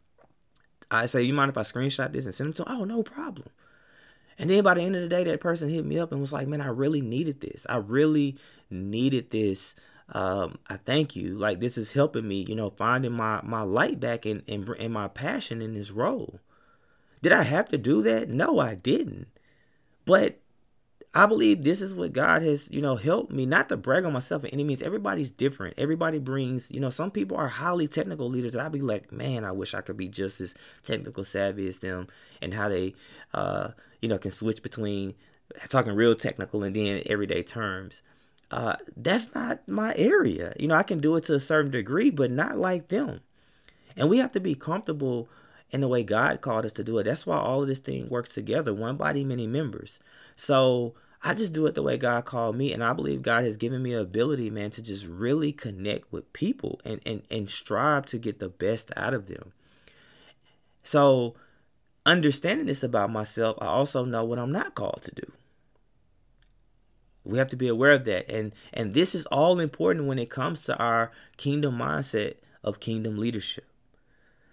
I 0.91 1.05
say, 1.05 1.23
you 1.23 1.33
mind 1.33 1.49
if 1.49 1.57
I 1.57 1.61
screenshot 1.61 2.11
this 2.11 2.25
and 2.25 2.35
send 2.35 2.53
them 2.53 2.65
to? 2.65 2.71
Oh, 2.71 2.83
no 2.83 3.01
problem. 3.01 3.49
And 4.37 4.49
then 4.49 4.63
by 4.63 4.75
the 4.75 4.81
end 4.81 4.95
of 4.95 5.01
the 5.01 5.07
day, 5.07 5.23
that 5.23 5.39
person 5.39 5.69
hit 5.69 5.85
me 5.85 5.97
up 5.97 6.11
and 6.11 6.21
was 6.21 6.33
like, 6.33 6.47
man, 6.47 6.61
I 6.61 6.67
really 6.67 7.01
needed 7.01 7.41
this. 7.41 7.65
I 7.69 7.77
really 7.77 8.37
needed 8.69 9.31
this. 9.31 9.75
Um, 10.13 10.59
I 10.67 10.77
thank 10.77 11.15
you. 11.15 11.37
Like 11.37 11.59
this 11.59 11.77
is 11.77 11.93
helping 11.93 12.27
me, 12.27 12.45
you 12.47 12.55
know, 12.55 12.69
finding 12.69 13.13
my, 13.13 13.39
my 13.43 13.61
light 13.61 13.99
back 13.99 14.25
and, 14.25 14.43
and, 14.47 14.67
and 14.67 14.93
my 14.93 15.07
passion 15.07 15.61
in 15.61 15.73
this 15.73 15.91
role. 15.91 16.39
Did 17.21 17.31
I 17.31 17.43
have 17.43 17.69
to 17.69 17.77
do 17.77 18.01
that? 18.03 18.29
No, 18.29 18.59
I 18.59 18.75
didn't. 18.75 19.27
But 20.05 20.39
I 21.13 21.25
believe 21.25 21.63
this 21.63 21.81
is 21.81 21.93
what 21.93 22.13
God 22.13 22.41
has, 22.41 22.71
you 22.71 22.81
know, 22.81 22.95
helped 22.95 23.31
me 23.31 23.45
not 23.45 23.67
to 23.69 23.77
brag 23.77 24.05
on 24.05 24.13
myself 24.13 24.45
in 24.45 24.51
any 24.51 24.63
means. 24.63 24.81
Everybody's 24.81 25.29
different. 25.29 25.75
Everybody 25.77 26.19
brings, 26.19 26.71
you 26.71 26.79
know, 26.79 26.89
some 26.89 27.11
people 27.11 27.35
are 27.35 27.49
highly 27.49 27.87
technical 27.87 28.29
leaders 28.29 28.55
I'd 28.55 28.71
be 28.71 28.79
like, 28.79 29.11
man, 29.11 29.43
I 29.43 29.51
wish 29.51 29.73
I 29.73 29.81
could 29.81 29.97
be 29.97 30.07
just 30.07 30.39
as 30.39 30.55
technical 30.83 31.23
savvy 31.25 31.67
as 31.67 31.79
them 31.79 32.07
and 32.41 32.53
how 32.53 32.69
they, 32.69 32.95
uh, 33.33 33.71
you 34.01 34.07
know, 34.07 34.17
can 34.17 34.31
switch 34.31 34.63
between 34.63 35.15
talking 35.67 35.93
real 35.93 36.15
technical 36.15 36.63
and 36.63 36.75
then 36.75 37.03
everyday 37.05 37.43
terms. 37.43 38.01
Uh, 38.49 38.75
that's 38.95 39.33
not 39.35 39.67
my 39.67 39.93
area. 39.95 40.53
You 40.57 40.67
know, 40.69 40.75
I 40.75 40.83
can 40.83 40.99
do 40.99 41.15
it 41.17 41.25
to 41.25 41.35
a 41.35 41.39
certain 41.41 41.71
degree, 41.71 42.09
but 42.09 42.31
not 42.31 42.57
like 42.57 42.87
them. 42.87 43.19
And 43.97 44.09
we 44.09 44.19
have 44.19 44.31
to 44.31 44.39
be 44.39 44.55
comfortable 44.55 45.27
in 45.71 45.81
the 45.81 45.87
way 45.87 46.03
God 46.03 46.41
called 46.41 46.65
us 46.65 46.73
to 46.73 46.83
do 46.83 46.97
it. 46.99 47.03
That's 47.03 47.25
why 47.25 47.37
all 47.37 47.61
of 47.61 47.67
this 47.67 47.79
thing 47.79 48.09
works 48.09 48.33
together 48.33 48.73
one 48.73 48.97
body, 48.97 49.23
many 49.23 49.47
members. 49.47 49.99
So 50.35 50.93
I 51.23 51.33
just 51.33 51.53
do 51.53 51.65
it 51.67 51.75
the 51.75 51.83
way 51.83 51.97
God 51.97 52.25
called 52.25 52.55
me. 52.55 52.73
And 52.73 52.83
I 52.83 52.93
believe 52.93 53.21
God 53.21 53.43
has 53.43 53.57
given 53.57 53.81
me 53.81 53.93
ability, 53.93 54.49
man, 54.49 54.71
to 54.71 54.81
just 54.81 55.05
really 55.05 55.51
connect 55.51 56.11
with 56.11 56.31
people 56.33 56.81
and, 56.83 56.99
and, 57.05 57.23
and 57.29 57.49
strive 57.49 58.05
to 58.07 58.17
get 58.17 58.39
the 58.39 58.49
best 58.49 58.91
out 58.97 59.13
of 59.13 59.27
them. 59.27 59.53
So, 60.83 61.35
understanding 62.05 62.65
this 62.65 62.83
about 62.83 63.11
myself, 63.11 63.57
I 63.61 63.67
also 63.67 64.03
know 64.03 64.25
what 64.25 64.39
I'm 64.39 64.51
not 64.51 64.73
called 64.73 65.03
to 65.03 65.13
do. 65.13 65.31
We 67.23 67.37
have 67.37 67.49
to 67.49 67.55
be 67.55 67.67
aware 67.67 67.91
of 67.91 68.05
that. 68.05 68.27
And 68.27 68.51
and 68.73 68.95
this 68.95 69.13
is 69.13 69.27
all 69.27 69.59
important 69.59 70.07
when 70.07 70.17
it 70.17 70.31
comes 70.31 70.63
to 70.63 70.75
our 70.77 71.11
kingdom 71.37 71.77
mindset 71.77 72.37
of 72.63 72.79
kingdom 72.79 73.19
leadership. 73.19 73.65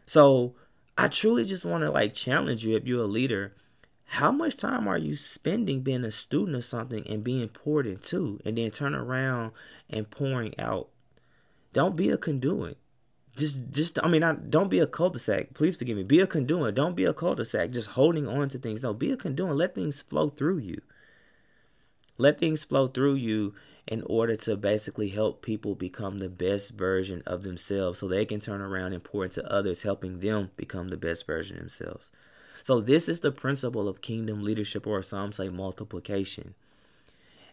So, 0.04 0.54
I 0.98 1.08
truly 1.08 1.44
just 1.44 1.64
want 1.64 1.84
to 1.84 1.90
like 1.90 2.12
challenge 2.12 2.64
you 2.64 2.76
if 2.76 2.86
you're 2.86 3.04
a 3.04 3.06
leader 3.06 3.54
how 4.12 4.32
much 4.32 4.56
time 4.56 4.88
are 4.88 4.96
you 4.96 5.14
spending 5.14 5.82
being 5.82 6.02
a 6.02 6.10
student 6.10 6.56
of 6.56 6.64
something 6.64 7.06
and 7.06 7.22
being 7.22 7.50
poured 7.50 7.86
into 7.86 8.40
and 8.42 8.56
then 8.56 8.70
turn 8.70 8.94
around 8.94 9.52
and 9.90 10.08
pouring 10.08 10.58
out? 10.58 10.88
Don't 11.74 11.94
be 11.94 12.08
a 12.08 12.16
conduit. 12.16 12.78
Just 13.36 13.70
just 13.70 14.02
i 14.02 14.08
mean 14.08 14.24
I, 14.24 14.32
don't 14.32 14.70
be 14.70 14.78
a 14.78 14.86
cul-de-sac. 14.86 15.52
Please 15.52 15.76
forgive 15.76 15.98
me. 15.98 16.04
Be 16.04 16.20
a 16.20 16.26
conduit. 16.26 16.74
Don't 16.74 16.96
be 16.96 17.04
a 17.04 17.12
cul-de-sac 17.12 17.70
just 17.70 17.90
holding 17.90 18.26
on 18.26 18.48
to 18.48 18.58
things. 18.58 18.82
No 18.82 18.94
be 18.94 19.12
a 19.12 19.16
conduit. 19.16 19.56
Let 19.56 19.74
things 19.74 20.00
flow 20.00 20.30
through 20.30 20.58
you. 20.58 20.80
Let 22.16 22.40
things 22.40 22.64
flow 22.64 22.88
through 22.88 23.16
you 23.16 23.54
in 23.88 24.02
order 24.06 24.36
to 24.36 24.56
basically 24.56 25.08
help 25.08 25.42
people 25.42 25.74
become 25.74 26.18
the 26.18 26.28
best 26.28 26.74
version 26.74 27.22
of 27.26 27.42
themselves 27.42 27.98
so 27.98 28.06
they 28.06 28.24
can 28.24 28.38
turn 28.38 28.60
around 28.60 28.92
and 28.92 29.02
pour 29.02 29.24
into 29.24 29.44
others 29.50 29.82
helping 29.82 30.20
them 30.20 30.50
become 30.56 30.88
the 30.88 30.96
best 30.96 31.26
version 31.26 31.56
themselves 31.56 32.10
so 32.68 32.82
this 32.82 33.08
is 33.08 33.20
the 33.20 33.32
principle 33.32 33.88
of 33.88 34.02
kingdom 34.02 34.44
leadership, 34.44 34.86
or 34.86 35.02
some 35.02 35.32
say 35.32 35.48
multiplication. 35.48 36.52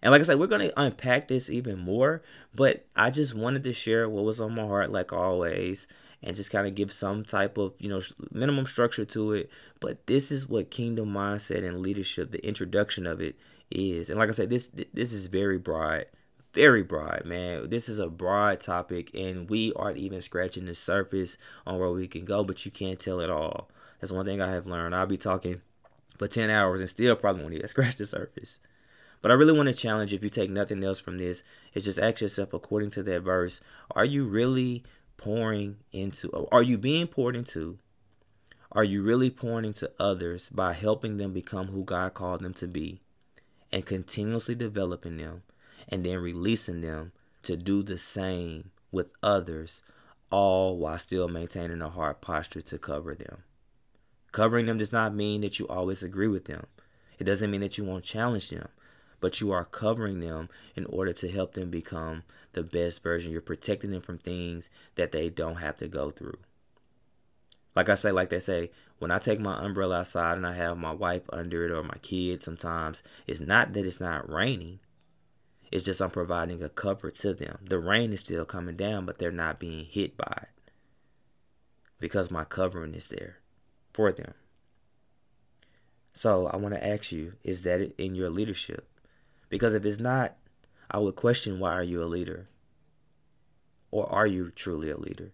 And 0.02 0.12
like 0.12 0.20
I 0.20 0.26
said, 0.26 0.40
we're 0.40 0.48
going 0.48 0.68
to 0.68 0.78
unpack 0.78 1.30
this 1.30 1.50
even 1.50 1.80
more, 1.80 2.22
but 2.54 2.86
I 2.98 3.12
just 3.12 3.34
wanted 3.34 3.64
to 3.64 3.72
share 3.72 4.10
what 4.10 4.26
was 4.26 4.42
on 4.42 4.56
my 4.56 4.64
heart, 4.64 4.92
like 4.92 5.14
always, 5.14 5.88
and 6.22 6.36
just 6.36 6.52
kind 6.52 6.68
of 6.68 6.76
give 6.76 6.92
some 6.92 7.24
type 7.24 7.58
of, 7.58 7.76
you 7.80 7.88
know, 7.88 8.02
minimum 8.30 8.66
structure 8.66 9.06
to 9.06 9.32
it. 9.32 9.50
But 9.80 10.06
this 10.06 10.34
is 10.34 10.50
what 10.50 10.70
kingdom 10.70 11.14
mindset 11.14 11.66
and 11.66 11.80
leadership, 11.80 12.32
the 12.32 12.46
introduction 12.46 13.08
of 13.08 13.22
it 13.22 13.38
is. 13.72 14.10
And 14.10 14.20
like 14.20 14.28
I 14.28 14.34
said, 14.34 14.50
this 14.50 14.70
this 14.94 15.14
is 15.14 15.28
very 15.28 15.58
broad, 15.58 16.08
very 16.56 16.84
broad, 16.84 17.26
man. 17.26 17.70
This 17.70 17.90
is 17.90 18.00
a 18.00 18.08
broad 18.08 18.62
topic, 18.62 19.14
and 19.14 19.50
we 19.50 19.74
aren't 19.76 19.98
even 19.98 20.22
scratching 20.22 20.66
the 20.66 20.74
surface 20.74 21.38
on 21.68 21.78
where 21.78 21.92
we 21.92 22.08
can 22.08 22.24
go, 22.24 22.46
but 22.46 22.66
you 22.66 22.72
can't 22.72 22.98
tell 22.98 23.20
it 23.20 23.30
all. 23.30 23.70
That's 24.00 24.14
one 24.14 24.26
thing 24.26 24.42
I 24.42 24.54
have 24.54 24.66
learned. 24.66 24.96
I'll 24.96 25.06
be 25.06 25.18
talking 25.18 25.62
for 26.18 26.30
10 26.30 26.50
hours 26.50 26.80
and 26.80 26.90
still 26.90 27.16
probably 27.18 27.42
won't 27.42 27.54
even 27.56 27.68
scratch 27.68 27.98
the 27.98 28.06
surface. 28.06 28.58
But 29.22 29.32
I 29.32 29.34
really 29.34 29.52
want 29.52 29.68
to 29.68 29.74
challenge 29.74 30.14
if 30.14 30.24
you 30.24 30.30
take 30.30 30.50
nothing 30.50 30.82
else 30.82 31.00
from 31.00 31.18
this, 31.18 31.44
is 31.74 31.84
just 31.84 32.00
ask 32.00 32.22
yourself 32.22 32.54
according 32.54 32.92
to 32.92 33.04
that 33.04 33.22
verse, 33.22 33.60
are 33.92 34.06
you 34.06 34.26
really 34.26 34.84
pouring 35.18 35.78
into, 35.92 36.48
are 36.52 36.64
you 36.64 36.78
being 36.78 37.08
poured 37.08 37.36
into? 37.36 37.80
Are 38.72 38.84
you 38.84 39.04
really 39.04 39.30
pouring 39.30 39.66
into 39.66 39.92
others 40.00 40.50
by 40.50 40.74
helping 40.74 41.18
them 41.18 41.34
become 41.34 41.68
who 41.68 41.84
God 41.84 42.14
called 42.14 42.42
them 42.42 42.54
to 42.56 42.68
be 42.68 43.02
and 43.72 43.86
continuously 43.86 44.56
developing 44.56 45.18
them 45.18 45.44
and 45.90 46.06
then 46.06 46.20
releasing 46.20 46.82
them 46.82 47.12
to 47.44 47.56
do 47.58 47.84
the 47.84 47.98
same 47.98 48.72
with 48.92 49.12
others, 49.22 49.82
all 50.32 50.78
while 50.78 50.98
still 51.00 51.28
maintaining 51.28 51.82
a 51.82 51.90
hard 51.90 52.22
posture 52.22 52.62
to 52.62 52.78
cover 52.78 53.16
them? 53.16 53.44
Covering 54.32 54.66
them 54.66 54.78
does 54.78 54.92
not 54.92 55.16
mean 55.16 55.42
that 55.42 55.60
you 55.60 55.68
always 55.68 56.04
agree 56.04 56.28
with 56.28 56.46
them. 56.46 56.68
It 57.18 57.24
doesn't 57.24 57.50
mean 57.50 57.62
that 57.62 57.78
you 57.78 57.86
won't 57.86 58.04
challenge 58.04 58.50
them, 58.50 58.68
but 59.22 59.40
you 59.40 59.52
are 59.52 59.64
covering 59.64 60.20
them 60.20 60.50
in 60.76 60.86
order 60.88 61.14
to 61.14 61.32
help 61.32 61.54
them 61.54 61.70
become 61.70 62.24
the 62.54 62.64
best 62.64 63.02
version. 63.02 63.32
You're 63.32 63.42
protecting 63.42 63.92
them 63.92 64.02
from 64.02 64.18
things 64.18 64.70
that 64.96 65.12
they 65.12 65.30
don't 65.30 65.58
have 65.58 65.78
to 65.78 65.88
go 65.88 66.12
through. 66.12 66.38
Like 67.76 67.90
I 67.90 67.96
say, 67.96 68.12
like 68.12 68.30
they 68.30 68.40
say, 68.40 68.72
when 69.00 69.12
I 69.12 69.20
take 69.20 69.40
my 69.40 69.64
umbrella 69.64 70.00
outside 70.00 70.38
and 70.38 70.48
I 70.48 70.54
have 70.54 70.78
my 70.78 70.94
wife 70.94 71.24
under 71.32 71.66
it 71.66 71.72
or 71.72 71.84
my 71.84 71.98
kids 72.02 72.46
sometimes, 72.46 73.04
it's 73.28 73.42
not 73.42 73.74
that 73.74 73.86
it's 73.86 74.00
not 74.00 74.30
raining. 74.30 74.80
It's 75.76 75.84
just 75.84 76.02
I'm 76.02 76.10
providing 76.10 76.64
a 76.64 76.70
cover 76.70 77.12
to 77.12 77.34
them. 77.34 77.58
The 77.62 77.80
rain 77.80 78.14
is 78.14 78.22
still 78.22 78.46
coming 78.46 78.78
down, 78.78 79.06
but 79.06 79.20
they're 79.20 79.30
not 79.30 79.60
being 79.60 79.84
hit 79.84 80.16
by 80.16 80.44
it 80.44 80.72
because 82.00 82.32
my 82.32 82.46
covering 82.46 82.94
is 82.94 83.08
there 83.08 83.40
for 83.94 84.14
them. 84.14 84.36
So 86.14 86.48
I 86.48 86.56
want 86.56 86.76
to 86.76 86.88
ask 86.88 87.12
you, 87.12 87.34
is 87.44 87.64
that 87.64 87.94
in 87.98 88.16
your 88.16 88.30
leadership? 88.30 88.88
Because 89.50 89.74
if 89.74 89.84
it's 89.84 90.00
not, 90.00 90.38
I 90.90 91.00
would 91.00 91.18
question 91.18 91.60
why 91.60 91.74
are 91.74 91.84
you 91.84 92.02
a 92.02 92.06
leader? 92.06 92.48
Or 93.92 94.10
are 94.10 94.26
you 94.26 94.52
truly 94.52 94.90
a 94.90 94.98
leader? 94.98 95.34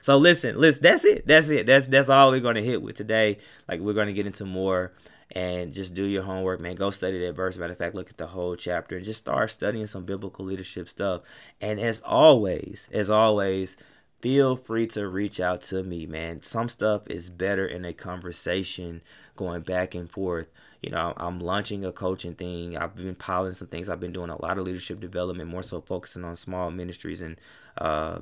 So 0.00 0.18
listen, 0.18 0.58
listen, 0.58 0.82
that's 0.82 1.04
it. 1.04 1.24
That's 1.24 1.50
it. 1.50 1.66
That's 1.66 1.86
that's 1.86 2.08
all 2.08 2.32
we're 2.32 2.40
gonna 2.40 2.62
hit 2.62 2.82
with 2.82 2.96
today. 2.96 3.38
Like 3.68 3.78
we're 3.78 3.92
gonna 3.94 4.12
get 4.12 4.26
into 4.26 4.44
more 4.44 4.92
and 5.32 5.72
just 5.72 5.94
do 5.94 6.04
your 6.04 6.22
homework, 6.24 6.60
man. 6.60 6.74
Go 6.74 6.90
study 6.90 7.24
that 7.24 7.34
verse. 7.34 7.56
Matter 7.56 7.72
of 7.72 7.78
fact, 7.78 7.94
look 7.94 8.10
at 8.10 8.18
the 8.18 8.28
whole 8.28 8.56
chapter 8.56 8.96
and 8.96 9.04
just 9.04 9.20
start 9.20 9.50
studying 9.50 9.86
some 9.86 10.04
biblical 10.04 10.44
leadership 10.44 10.88
stuff. 10.88 11.22
And 11.60 11.78
as 11.78 12.02
always, 12.02 12.88
as 12.92 13.10
always, 13.10 13.76
feel 14.20 14.56
free 14.56 14.86
to 14.88 15.06
reach 15.08 15.40
out 15.40 15.62
to 15.62 15.82
me, 15.82 16.06
man. 16.06 16.42
Some 16.42 16.68
stuff 16.68 17.02
is 17.08 17.30
better 17.30 17.66
in 17.66 17.84
a 17.84 17.92
conversation 17.92 19.02
going 19.36 19.62
back 19.62 19.94
and 19.94 20.10
forth. 20.10 20.48
You 20.82 20.90
know, 20.90 21.12
I'm 21.16 21.40
launching 21.40 21.84
a 21.84 21.92
coaching 21.92 22.34
thing. 22.34 22.76
I've 22.76 22.96
been 22.96 23.14
piloting 23.14 23.54
some 23.54 23.68
things. 23.68 23.88
I've 23.88 24.00
been 24.00 24.12
doing 24.12 24.30
a 24.30 24.40
lot 24.40 24.58
of 24.58 24.64
leadership 24.64 24.98
development, 24.98 25.50
more 25.50 25.62
so 25.62 25.80
focusing 25.80 26.24
on 26.24 26.36
small 26.36 26.70
ministries 26.70 27.20
and 27.20 27.36
uh, 27.78 28.20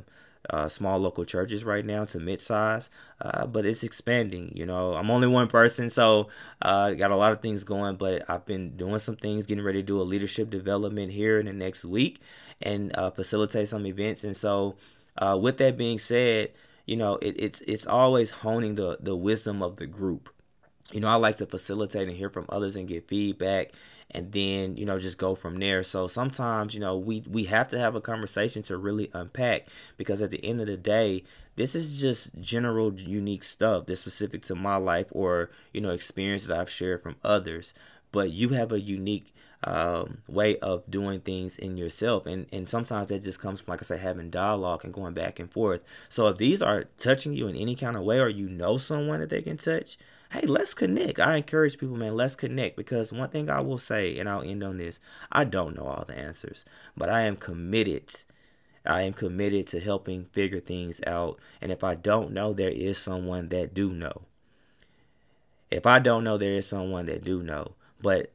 uh, 0.51 0.69
small 0.69 0.99
local 0.99 1.25
churches 1.25 1.65
right 1.65 1.85
now 1.85 2.05
to 2.07 2.19
mid-size, 2.19 2.91
uh, 3.21 3.47
but 3.47 3.67
it's 3.67 3.83
expanding. 3.83 4.53
You 4.55 4.67
know, 4.67 4.95
I'm 4.95 5.11
only 5.11 5.29
one 5.29 5.49
person, 5.49 5.91
so 5.91 6.29
uh, 6.63 6.93
got 6.93 7.11
a 7.11 7.17
lot 7.17 7.33
of 7.33 7.41
things 7.41 7.65
going. 7.65 7.97
But 7.97 8.29
I've 8.29 8.47
been 8.47 8.77
doing 8.77 8.99
some 8.99 9.17
things, 9.17 9.47
getting 9.47 9.65
ready 9.65 9.83
to 9.83 9.87
do 9.87 10.01
a 10.01 10.05
leadership 10.05 10.51
development 10.51 11.13
here 11.13 11.39
in 11.39 11.47
the 11.47 11.53
next 11.53 11.85
week, 11.85 12.21
and 12.63 12.97
uh, 12.97 13.11
facilitate 13.11 13.69
some 13.69 13.87
events. 13.87 14.25
And 14.25 14.37
so 14.37 14.77
uh, 15.17 15.39
with 15.41 15.59
that 15.59 15.77
being 15.77 15.99
said, 15.99 16.53
you 16.87 16.97
know, 16.97 17.17
it, 17.17 17.35
it's 17.39 17.61
it's 17.67 17.87
always 17.87 18.31
honing 18.31 18.77
the 18.77 18.99
the 19.01 19.17
wisdom 19.17 19.63
of 19.63 19.77
the 19.77 19.87
group. 19.87 20.31
You 20.93 21.01
know, 21.01 21.09
I 21.09 21.17
like 21.17 21.37
to 21.37 21.47
facilitate 21.47 22.09
and 22.09 22.17
hear 22.17 22.31
from 22.31 22.47
others 22.49 22.75
and 22.75 22.89
get 22.89 23.09
feedback 23.09 23.73
and 24.11 24.33
then 24.33 24.77
you 24.77 24.85
know 24.85 24.99
just 24.99 25.19
go 25.19 25.35
from 25.35 25.59
there 25.59 25.83
so 25.83 26.07
sometimes 26.07 26.75
you 26.75 26.81
know 26.81 26.97
we 26.97 27.23
we 27.29 27.45
have 27.45 27.69
to 27.69 27.79
have 27.79 27.95
a 27.95 28.01
conversation 28.01 28.63
to 28.63 28.77
really 28.77 29.11
unpack 29.13 29.67
because 29.97 30.23
at 30.23 30.31
the 30.31 30.45
end 30.45 30.61
of 30.61 30.67
the 30.67 30.77
day 30.77 31.23
this 31.57 31.75
is 31.75 32.01
just 32.01 32.39
general 32.41 32.95
unique 32.95 33.43
stuff 33.43 33.87
that's 33.87 34.01
specific 34.01 34.43
to 34.43 34.55
my 34.55 34.77
life 34.77 35.07
or 35.11 35.51
you 35.73 35.81
know 35.81 35.91
experience 35.91 36.47
that 36.47 36.59
i've 36.59 36.71
shared 36.71 37.03
from 37.03 37.17
others 37.23 37.75
but 38.11 38.31
you 38.31 38.51
have 38.51 38.73
a 38.73 38.81
unique 38.81 39.35
um, 39.65 40.19
way 40.29 40.57
of 40.59 40.89
doing 40.89 41.21
things 41.21 41.57
in 41.59 41.77
yourself. 41.77 42.27
And, 42.27 42.47
and 42.53 42.69
sometimes 42.69 43.09
that 43.09 43.23
just 43.23 43.41
comes 43.41 43.61
from, 43.61 43.73
like 43.73 43.83
I 43.83 43.87
said, 43.87 44.01
having 44.01 44.31
dialogue 44.31 44.85
and 44.85 44.95
going 44.95 45.15
back 45.15 45.39
and 45.39 45.51
forth. 45.51 45.83
So 46.09 46.29
if 46.29 46.39
these 46.39 46.63
are 46.63 46.85
touching 46.97 47.33
you 47.33 47.49
in 47.49 47.57
any 47.57 47.75
kind 47.75 47.97
of 47.97 48.05
way 48.05 48.21
or 48.21 48.29
you 48.29 48.49
know 48.49 48.77
someone 48.77 49.21
that 49.21 49.31
they 49.31 49.43
can 49.43 49.57
touch, 49.57 49.99
hey, 50.33 50.47
let's 50.47 50.75
connect. 50.75 51.19
I 51.19 51.37
encourage 51.37 51.79
people, 51.79 51.97
man, 51.97 52.15
let's 52.15 52.35
connect 52.35 52.77
because 52.77 53.13
one 53.13 53.31
thing 53.31 53.49
I 53.49 53.61
will 53.61 53.79
say, 53.79 54.19
and 54.19 54.29
I'll 54.29 54.43
end 54.43 54.63
on 54.63 54.79
this 54.79 55.01
I 55.33 55.45
don't 55.45 55.77
know 55.77 55.87
all 55.87 56.05
the 56.07 56.17
answers, 56.19 56.65
but 56.97 57.09
I 57.09 57.23
am 57.23 57.37
committed. 57.37 58.25
I 58.85 59.03
am 59.03 59.13
committed 59.13 59.67
to 59.69 59.81
helping 59.81 60.27
figure 60.27 60.61
things 60.61 61.01
out. 61.07 61.39
And 61.61 61.71
if 61.71 61.85
I 61.85 61.95
don't 61.95 62.33
know, 62.33 62.53
there 62.53 62.71
is 62.71 62.99
someone 62.99 63.49
that 63.51 63.75
do 63.75 63.93
know. 63.93 64.23
If 65.71 65.87
I 65.87 65.99
don't 65.99 66.25
know, 66.25 66.39
there 66.39 66.55
is 66.55 66.67
someone 66.67 67.07
that 67.07 67.25
do 67.25 67.43
know. 67.43 67.75
But 68.01 68.33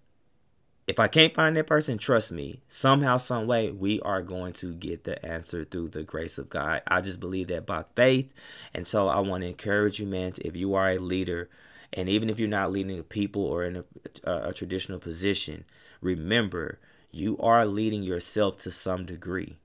if 0.85 0.99
I 0.99 1.07
can't 1.07 1.33
find 1.33 1.55
that 1.55 1.67
person, 1.67 1.97
trust 1.97 2.31
me, 2.31 2.59
somehow, 2.67 3.17
some 3.17 3.47
way, 3.47 3.71
we 3.71 4.01
are 4.01 4.21
going 4.21 4.53
to 4.53 4.73
get 4.73 5.05
the 5.05 5.23
answer 5.25 5.63
through 5.63 5.89
the 5.89 6.03
grace 6.03 6.37
of 6.37 6.49
God. 6.49 6.81
I 6.85 7.01
just 7.01 7.19
believe 7.19 7.47
that 7.47 7.65
by 7.65 7.85
faith. 7.95 8.33
And 8.73 8.85
so 8.85 9.07
I 9.07 9.19
want 9.19 9.41
to 9.41 9.47
encourage 9.47 9.99
you, 9.99 10.05
man, 10.05 10.33
if 10.39 10.55
you 10.55 10.75
are 10.75 10.91
a 10.91 10.99
leader, 10.99 11.49
and 11.93 12.09
even 12.09 12.29
if 12.29 12.39
you're 12.39 12.47
not 12.47 12.71
leading 12.71 13.01
people 13.03 13.43
or 13.43 13.63
in 13.63 13.77
a, 13.77 13.83
a, 14.23 14.49
a 14.49 14.53
traditional 14.53 14.99
position, 14.99 15.65
remember 16.01 16.79
you 17.11 17.37
are 17.37 17.65
leading 17.65 18.03
yourself 18.03 18.57
to 18.57 18.71
some 18.71 19.05
degree. 19.05 19.59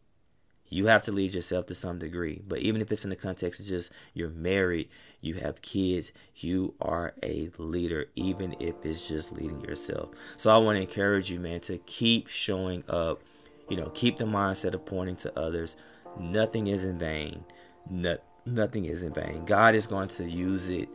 You 0.69 0.87
have 0.87 1.03
to 1.05 1.13
lead 1.13 1.33
yourself 1.33 1.65
to 1.67 1.75
some 1.75 1.99
degree. 1.99 2.43
But 2.47 2.59
even 2.59 2.83
if 2.83 2.93
it's 2.93 3.05
in 3.05 3.11
the 3.11 3.17
context 3.17 3.61
of 3.61 3.67
just 3.67 3.91
you're 4.13 4.29
married, 4.29 4.91
you 5.23 5.37
have 5.37 5.63
kids, 5.63 6.13
you 6.37 6.75
are 6.79 7.15
a 7.23 7.51
leader, 7.57 8.07
even 8.15 8.55
if 8.61 8.75
it's 8.85 9.09
just 9.09 9.33
leading 9.33 9.63
yourself. 9.63 10.11
So 10.37 10.51
I 10.51 10.59
want 10.59 10.77
to 10.77 10.83
encourage 10.83 11.31
you, 11.31 11.41
man, 11.41 11.61
to 11.61 11.79
keep 11.79 12.29
showing 12.29 12.85
up. 12.89 13.23
You 13.71 13.77
know, 13.77 13.91
keep 13.91 14.19
the 14.19 14.25
mindset 14.25 14.75
of 14.75 14.85
pointing 14.85 15.17
to 15.17 15.39
others. 15.39 15.77
Nothing 16.19 16.67
is 16.67 16.85
in 16.85 16.99
vain. 16.99 17.45
Not, 17.89 18.23
nothing 18.45 18.85
is 18.85 19.03
in 19.03 19.15
vain. 19.15 19.45
God 19.47 19.75
is 19.75 19.87
going 19.87 20.09
to 20.09 20.31
use 20.31 20.69
it 20.69 20.89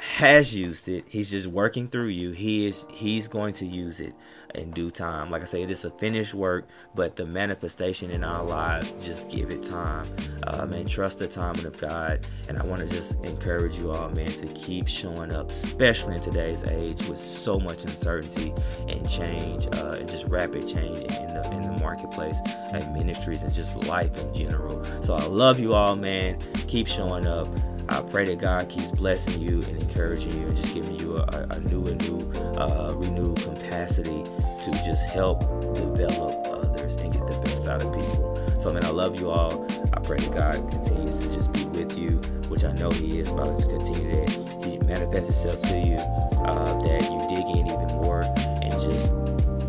has 0.00 0.54
used 0.54 0.88
it. 0.88 1.04
He's 1.08 1.30
just 1.30 1.46
working 1.46 1.88
through 1.88 2.08
you. 2.08 2.32
He 2.32 2.66
is 2.66 2.86
he's 2.90 3.28
going 3.28 3.54
to 3.54 3.66
use 3.66 4.00
it 4.00 4.14
in 4.54 4.70
due 4.70 4.90
time. 4.90 5.30
Like 5.30 5.42
I 5.42 5.44
say, 5.44 5.62
it 5.62 5.70
is 5.70 5.84
a 5.84 5.90
finished 5.90 6.34
work, 6.34 6.66
but 6.94 7.16
the 7.16 7.26
manifestation 7.26 8.10
in 8.10 8.24
our 8.24 8.44
lives, 8.44 9.04
just 9.04 9.28
give 9.28 9.50
it 9.50 9.62
time. 9.62 10.06
Um, 10.46 10.72
and 10.72 10.88
trust 10.88 11.18
the 11.18 11.28
timing 11.28 11.66
of 11.66 11.78
God. 11.78 12.26
And 12.48 12.58
I 12.58 12.64
want 12.64 12.80
to 12.80 12.88
just 12.88 13.14
encourage 13.24 13.76
you 13.78 13.92
all, 13.92 14.08
man, 14.08 14.28
to 14.28 14.46
keep 14.48 14.88
showing 14.88 15.32
up, 15.32 15.50
especially 15.50 16.16
in 16.16 16.20
today's 16.20 16.64
age 16.64 17.06
with 17.06 17.18
so 17.18 17.60
much 17.60 17.82
uncertainty 17.82 18.52
and 18.88 19.08
change, 19.08 19.66
uh, 19.76 19.96
and 19.98 20.08
just 20.08 20.24
rapid 20.26 20.66
change 20.66 20.98
in 20.98 21.26
the 21.28 21.50
in 21.52 21.62
the 21.62 21.78
marketplace 21.80 22.38
and 22.72 22.94
ministries 22.94 23.42
and 23.42 23.52
just 23.52 23.76
life 23.86 24.16
in 24.18 24.34
general. 24.34 24.84
So 25.02 25.14
I 25.14 25.24
love 25.26 25.58
you 25.58 25.74
all, 25.74 25.96
man. 25.96 26.38
Keep 26.68 26.88
showing 26.88 27.26
up. 27.26 27.48
I 27.88 28.02
pray 28.02 28.24
that 28.26 28.38
God 28.38 28.68
keeps 28.68 28.90
blessing 28.92 29.40
you 29.40 29.62
and 29.62 29.82
encouraging 29.82 30.32
you 30.40 30.48
and 30.48 30.56
just 30.56 30.74
giving 30.74 30.98
you 30.98 31.16
a, 31.16 31.46
a 31.50 31.60
new 31.60 31.86
and 31.86 32.00
new, 32.08 32.32
uh, 32.58 32.92
renewed 32.96 33.38
capacity 33.42 34.22
to 34.64 34.70
just 34.84 35.06
help 35.08 35.40
develop 35.74 36.46
others 36.46 36.96
and 36.96 37.12
get 37.12 37.26
the 37.26 37.38
best 37.44 37.66
out 37.68 37.82
of 37.82 37.92
people. 37.94 38.58
So, 38.58 38.70
man, 38.70 38.84
I 38.84 38.90
love 38.90 39.18
you 39.18 39.30
all. 39.30 39.66
I 39.92 40.00
pray 40.00 40.18
that 40.18 40.34
God 40.34 40.70
continues 40.70 41.18
to 41.20 41.34
just 41.34 41.52
be 41.52 41.64
with 41.66 41.96
you, 41.96 42.18
which 42.48 42.64
I 42.64 42.72
know 42.72 42.90
He 42.90 43.18
is 43.18 43.30
about 43.30 43.58
to 43.58 43.66
continue 43.66 44.16
that 44.16 44.64
He 44.64 44.78
manifests 44.78 45.42
Himself 45.42 45.62
to 45.62 45.78
you, 45.78 45.96
uh, 45.96 46.82
that 46.82 47.02
you 47.10 47.18
dig 47.34 47.56
in 47.56 47.66
even 47.66 47.86
more 48.02 48.22
and 48.22 48.72
just, 48.82 49.12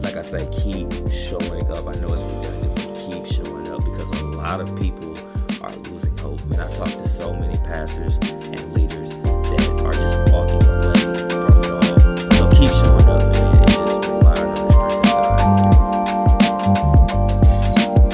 like 0.04 0.18
I 0.18 0.22
say, 0.22 0.46
keep 0.52 0.92
showing 1.10 1.72
up. 1.72 1.88
I 1.88 1.94
know 2.00 2.14
it's 2.14 2.22
redundant, 2.22 2.76
but 2.76 2.96
keep 3.10 3.26
showing 3.28 3.68
up 3.70 3.84
because 3.84 4.12
a 4.22 4.26
lot 4.28 4.60
of 4.60 4.76
people 4.78 5.11
mean, 6.52 6.60
I 6.60 6.68
to 6.68 7.08
so 7.08 7.34
many 7.34 7.58
pastors 7.60 8.18
and 8.18 8.74
leaders 8.74 9.16
that 9.16 9.82
are 9.86 9.94
just 9.94 10.18
walking 10.34 10.62
away 10.68 10.94
from 11.32 11.56
it 11.64 11.72
all. 11.72 11.82
So 12.36 12.50
keep 12.52 12.68
showing 12.70 13.08
up, 13.08 13.24
man, 13.32 13.56
and 13.56 13.72
just 13.72 14.04
relying 14.12 14.52
on 14.52 14.68
the 14.68 14.76
strength 14.76 14.92
of 14.92 15.00
God. 15.08 15.40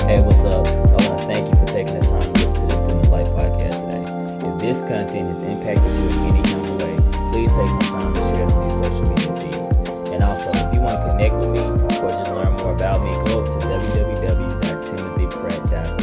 Hey, 0.06 0.22
what's 0.22 0.46
up? 0.46 0.68
I 0.68 0.70
want 1.10 1.18
to 1.18 1.26
thank 1.26 1.50
you 1.50 1.56
for 1.56 1.66
taking 1.66 2.00
the 2.00 2.06
time 2.06 2.22
to 2.22 2.30
listen 2.38 2.62
to 2.62 2.68
the 2.68 2.78
Student 2.86 3.10
Life 3.10 3.30
podcast 3.30 3.90
today. 3.90 4.06
If 4.48 4.60
this 4.62 4.82
content 4.82 5.30
has 5.30 5.42
impacted 5.42 5.92
you 5.98 6.06
in 6.06 6.12
any 6.30 6.44
kind 6.46 6.62
of 6.62 6.78
way, 6.78 6.94
please 7.34 7.50
take 7.58 7.70
some 7.74 7.90
time 7.90 8.14
to 8.14 8.22
share 8.22 8.46
it 8.46 8.54
on 8.54 8.70
your 8.70 8.78
social 8.78 9.10
media 9.10 9.34
feeds. 9.42 9.74
And 10.14 10.22
also, 10.22 10.54
if 10.54 10.70
you 10.74 10.80
want 10.82 11.02
to 11.02 11.10
connect 11.10 11.34
with 11.42 11.50
me 11.58 11.62
or 11.66 12.10
just 12.14 12.30
learn 12.32 12.54
more 12.54 12.74
about 12.76 13.02
me, 13.02 13.10
go 13.26 13.42
to 13.42 13.58
www.timothypratt.com. 13.66 15.97